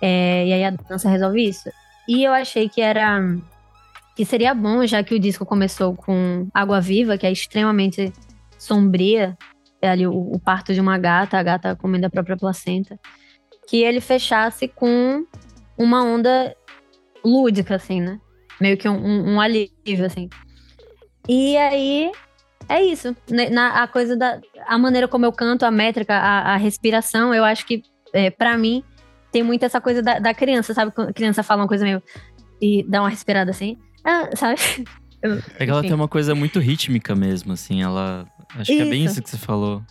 [0.00, 1.70] É, e aí a dança resolve isso.
[2.08, 3.20] E eu achei que era
[4.16, 8.12] que seria bom, já que o disco começou com Água Viva, que é extremamente
[8.58, 9.36] sombria,
[9.80, 12.98] é ali o, o parto de uma gata, a gata comendo a própria placenta,
[13.66, 15.24] que ele fechasse com
[15.78, 16.54] uma onda
[17.24, 18.20] lúdica, assim, né?
[18.60, 20.28] Meio que um, um, alívio, assim.
[21.26, 22.12] E aí,
[22.68, 23.16] é isso.
[23.50, 24.38] Na, a coisa da.
[24.66, 27.82] A maneira como eu canto, a métrica, a, a respiração, eu acho que,
[28.12, 28.84] é, para mim,
[29.30, 30.92] tem muito essa coisa da, da, criança, sabe?
[30.92, 32.02] Quando a criança fala uma coisa meio.
[32.60, 33.78] e dá uma respirada assim.
[34.04, 34.56] Ah, sabe?
[35.58, 37.82] é que ela tem uma coisa muito rítmica mesmo, assim.
[37.82, 38.26] Ela.
[38.50, 38.82] Acho isso.
[38.82, 39.82] que é bem isso que você falou.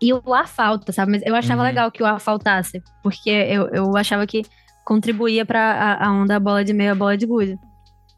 [0.00, 1.12] E o ar falta, sabe?
[1.12, 1.68] Mas eu achava uhum.
[1.68, 2.82] legal que o ar faltasse.
[3.02, 4.42] Porque eu, eu achava que
[4.84, 7.58] contribuía para a, a onda bola de meia, bola de gude.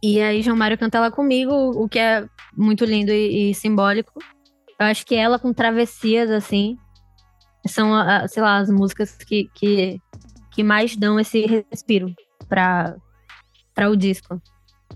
[0.03, 2.27] E aí João Mário canta ela comigo, o que é
[2.57, 4.13] muito lindo e, e simbólico.
[4.79, 6.77] Eu acho que ela com travessias, assim,
[7.67, 7.93] são,
[8.29, 10.01] sei lá, as músicas que, que,
[10.57, 12.11] que mais dão esse respiro
[12.49, 12.97] para
[13.91, 14.41] o disco.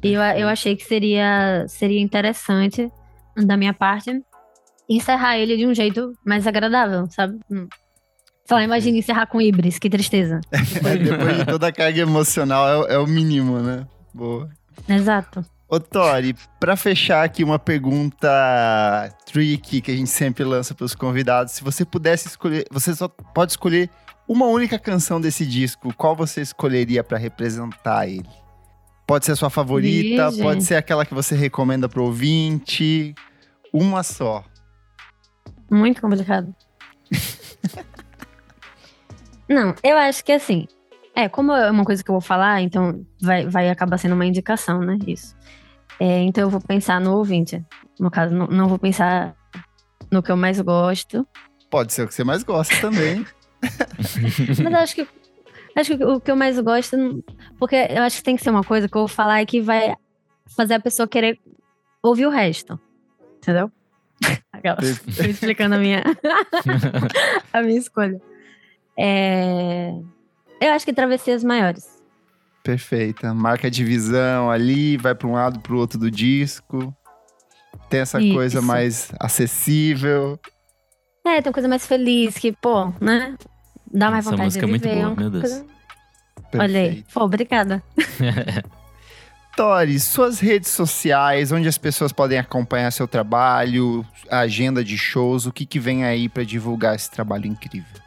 [0.02, 2.90] E eu, eu achei que seria, seria interessante,
[3.36, 4.22] da minha parte,
[4.88, 7.38] encerrar ele de um jeito mais agradável, sabe?
[7.50, 7.68] Hum.
[8.46, 10.40] Sei lá, imagina encerrar com Ibris, que tristeza.
[10.50, 13.86] Depois de toda a carga emocional, é, é o mínimo, né?
[14.14, 14.48] Boa.
[14.88, 15.44] Exato.
[15.68, 18.28] Ô, Tori, pra fechar aqui uma pergunta
[19.26, 21.52] tricky que a gente sempre lança pros convidados.
[21.52, 23.90] Se você pudesse escolher, você só pode escolher
[24.30, 28.28] uma única canção desse disco, qual você escolheria para representar ele?
[29.04, 33.12] Pode ser a sua favorita, pode ser aquela que você recomenda pro ouvinte.
[33.72, 34.44] Uma só.
[35.68, 36.54] Muito complicado.
[39.50, 40.68] Não, eu acho que assim,
[41.12, 44.26] é, como é uma coisa que eu vou falar, então vai, vai acabar sendo uma
[44.26, 44.96] indicação, né?
[45.08, 45.34] Isso.
[45.98, 47.64] É, então eu vou pensar no ouvinte.
[47.98, 49.34] No caso, não, não vou pensar
[50.08, 51.26] no que eu mais gosto.
[51.68, 53.26] Pode ser o que você mais gosta também.
[54.62, 55.08] Mas acho que
[55.76, 56.96] acho que o que eu mais gosto,
[57.58, 59.60] porque eu acho que tem que ser uma coisa que eu vou falar e que
[59.60, 59.94] vai
[60.56, 61.38] fazer a pessoa querer
[62.02, 62.78] ouvir o resto.
[63.36, 63.70] Entendeu?
[64.52, 64.78] Aquela,
[65.28, 66.02] explicando a minha,
[67.52, 68.20] a minha escolha.
[68.98, 69.92] É...
[70.60, 72.00] Eu acho que travessias maiores.
[72.62, 73.32] Perfeita.
[73.32, 76.94] Marca a divisão ali, vai para um lado para o outro do disco.
[77.88, 78.34] Tem essa Isso.
[78.34, 80.38] coisa mais acessível.
[81.24, 83.36] É, tem uma coisa mais feliz, que, pô, né?
[83.90, 84.88] Dá mais essa vontade música de viver.
[84.88, 85.42] é muito boa, meu Deus.
[85.42, 85.66] Coisa...
[86.58, 87.04] Olha aí.
[87.12, 87.82] Pô, obrigada.
[89.56, 95.44] Tori, suas redes sociais, onde as pessoas podem acompanhar seu trabalho, a agenda de shows,
[95.44, 98.00] o que, que vem aí para divulgar esse trabalho incrível?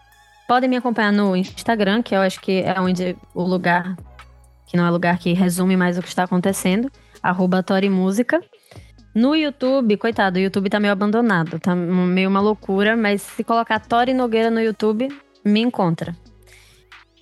[0.48, 3.96] Podem me acompanhar no Instagram, que eu acho que é onde o lugar,
[4.66, 6.90] que não é lugar que resume mais o que está acontecendo,
[7.22, 8.42] arroba Tori Música.
[9.14, 13.80] No YouTube, coitado, o YouTube tá meio abandonado, tá meio uma loucura, mas se colocar
[13.80, 15.08] Tori Nogueira no YouTube,
[15.44, 16.16] me encontra.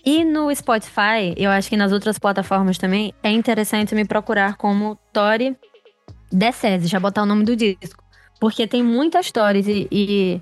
[0.04, 4.98] E no Spotify, eu acho que nas outras plataformas também, é interessante me procurar como
[5.14, 5.56] Tori
[6.32, 8.04] Decese, já botar o nome do disco.
[8.40, 9.88] Porque tem muitas stories e.
[9.92, 10.42] e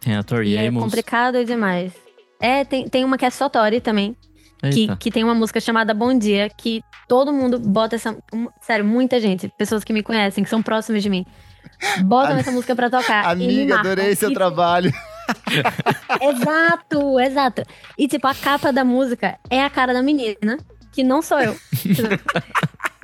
[0.00, 1.92] tem a Tori e É complicado demais.
[2.40, 4.16] É, tem, tem uma que é Sotori também.
[4.72, 8.16] Que, que tem uma música chamada Bom Dia, que todo mundo bota essa.
[8.60, 11.24] Sério, muita gente, pessoas que me conhecem, que são próximas de mim,
[12.04, 13.26] botam essa música pra tocar.
[13.30, 14.92] Amiga, adorei seu e, trabalho.
[16.20, 17.62] exato, exato.
[17.98, 20.58] E tipo, a capa da música é a cara da menina,
[20.92, 21.56] que não sou eu.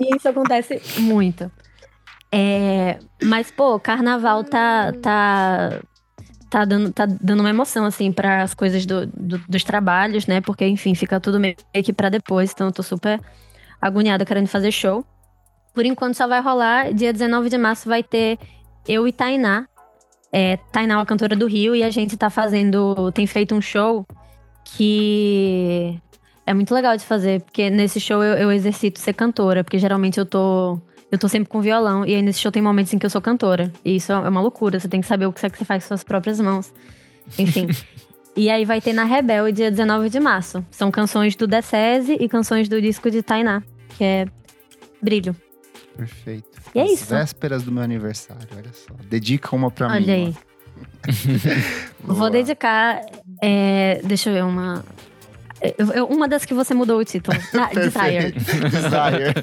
[0.01, 1.51] e isso acontece muito.
[2.31, 5.83] É, mas, pô, carnaval tá, tá
[6.53, 10.43] tá dando, tá dando uma emoção, assim, para as coisas do, do, dos trabalhos, né?
[10.43, 12.53] Porque, enfim, fica tudo meio que pra depois.
[12.53, 13.18] Então, eu tô super
[13.81, 15.03] agoniada querendo fazer show.
[15.73, 16.93] Por enquanto, só vai rolar.
[16.93, 18.39] Dia 19 de março vai ter
[18.87, 19.66] eu e Tainá.
[20.33, 23.12] É, Tainá uma cantora do Rio e a gente tá fazendo.
[23.12, 24.07] Tem feito um show
[24.64, 26.01] que
[26.47, 30.18] é muito legal de fazer, porque nesse show eu, eu exercito ser cantora, porque geralmente
[30.18, 30.80] eu tô
[31.11, 32.07] eu tô sempre com violão.
[32.07, 33.70] E aí nesse show tem momentos em que eu sou cantora.
[33.85, 34.80] E isso é uma loucura.
[34.80, 36.72] Você tem que saber o que é que você faz com suas próprias mãos.
[37.39, 37.68] Enfim.
[38.35, 40.64] e aí vai ter na Rebel, dia 19 de março.
[40.70, 43.62] São canções do Decese e canções do disco de Tainá,
[43.99, 44.26] que é
[45.03, 45.37] Brilho.
[45.97, 46.59] Perfeito.
[46.74, 47.07] E é isso.
[47.07, 48.95] Vésperas do meu aniversário, olha só.
[49.05, 50.05] Dedica uma pra olha mim.
[50.05, 50.36] Olha aí.
[52.01, 53.01] Vou dedicar.
[53.43, 54.84] é, deixa eu ver uma.
[55.78, 57.36] eu- eu- uma das que você mudou o título.
[57.55, 58.32] Ah, Desire.
[58.32, 59.34] Desire.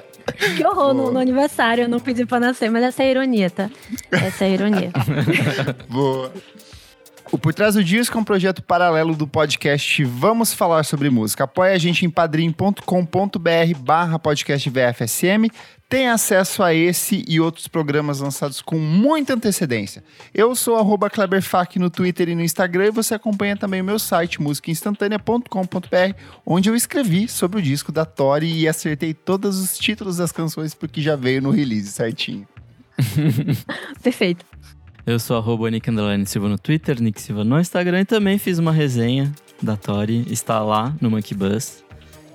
[0.56, 3.50] Que horror no, no aniversário, eu não pedi pra nascer, mas essa é a ironia,
[3.50, 3.68] tá?
[4.10, 4.90] Essa é a ironia.
[5.88, 6.32] Boa.
[7.32, 11.44] O Por Trás do Disco é um projeto paralelo do podcast Vamos Falar Sobre Música.
[11.44, 15.48] Apoie a gente em padrim.com.br barra podcast VFSM.
[15.88, 20.02] Tem acesso a esse e outros programas lançados com muita antecedência.
[20.34, 24.00] Eu sou arroba Kleberfac no Twitter e no Instagram e você acompanha também o meu
[24.00, 30.16] site musicainstantanea.com.br onde eu escrevi sobre o disco da Tori e acertei todos os títulos
[30.16, 32.48] das canções porque já veio no release certinho.
[34.02, 34.44] Perfeito.
[35.10, 35.88] Eu sou arroba Nick
[36.24, 40.60] Silva no Twitter, Nick Silva no Instagram e também fiz uma resenha da Tori, está
[40.60, 41.82] lá no Monkey Bus.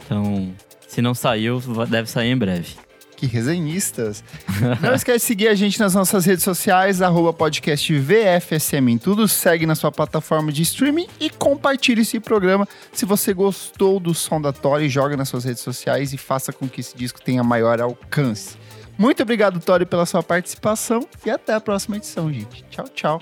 [0.03, 0.53] Então,
[0.85, 2.75] se não saiu, deve sair em breve.
[3.15, 4.25] Que resenhistas.
[4.83, 9.25] Não esquece de seguir a gente nas nossas redes sociais, arroba podcast VFSM em tudo.
[9.25, 12.67] Segue na sua plataforma de streaming e compartilhe esse programa.
[12.91, 16.67] Se você gostou do som da Tori, joga nas suas redes sociais e faça com
[16.67, 18.57] que esse disco tenha maior alcance.
[18.97, 22.63] Muito obrigado, Tori, pela sua participação e até a próxima edição, gente.
[22.69, 23.21] Tchau, tchau.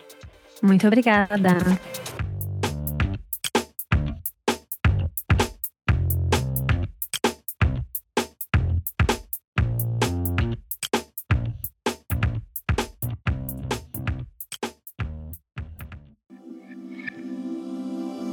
[0.62, 1.58] Muito obrigada.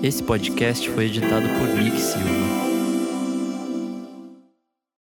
[0.03, 2.70] Esse podcast foi editado por Nick Silva.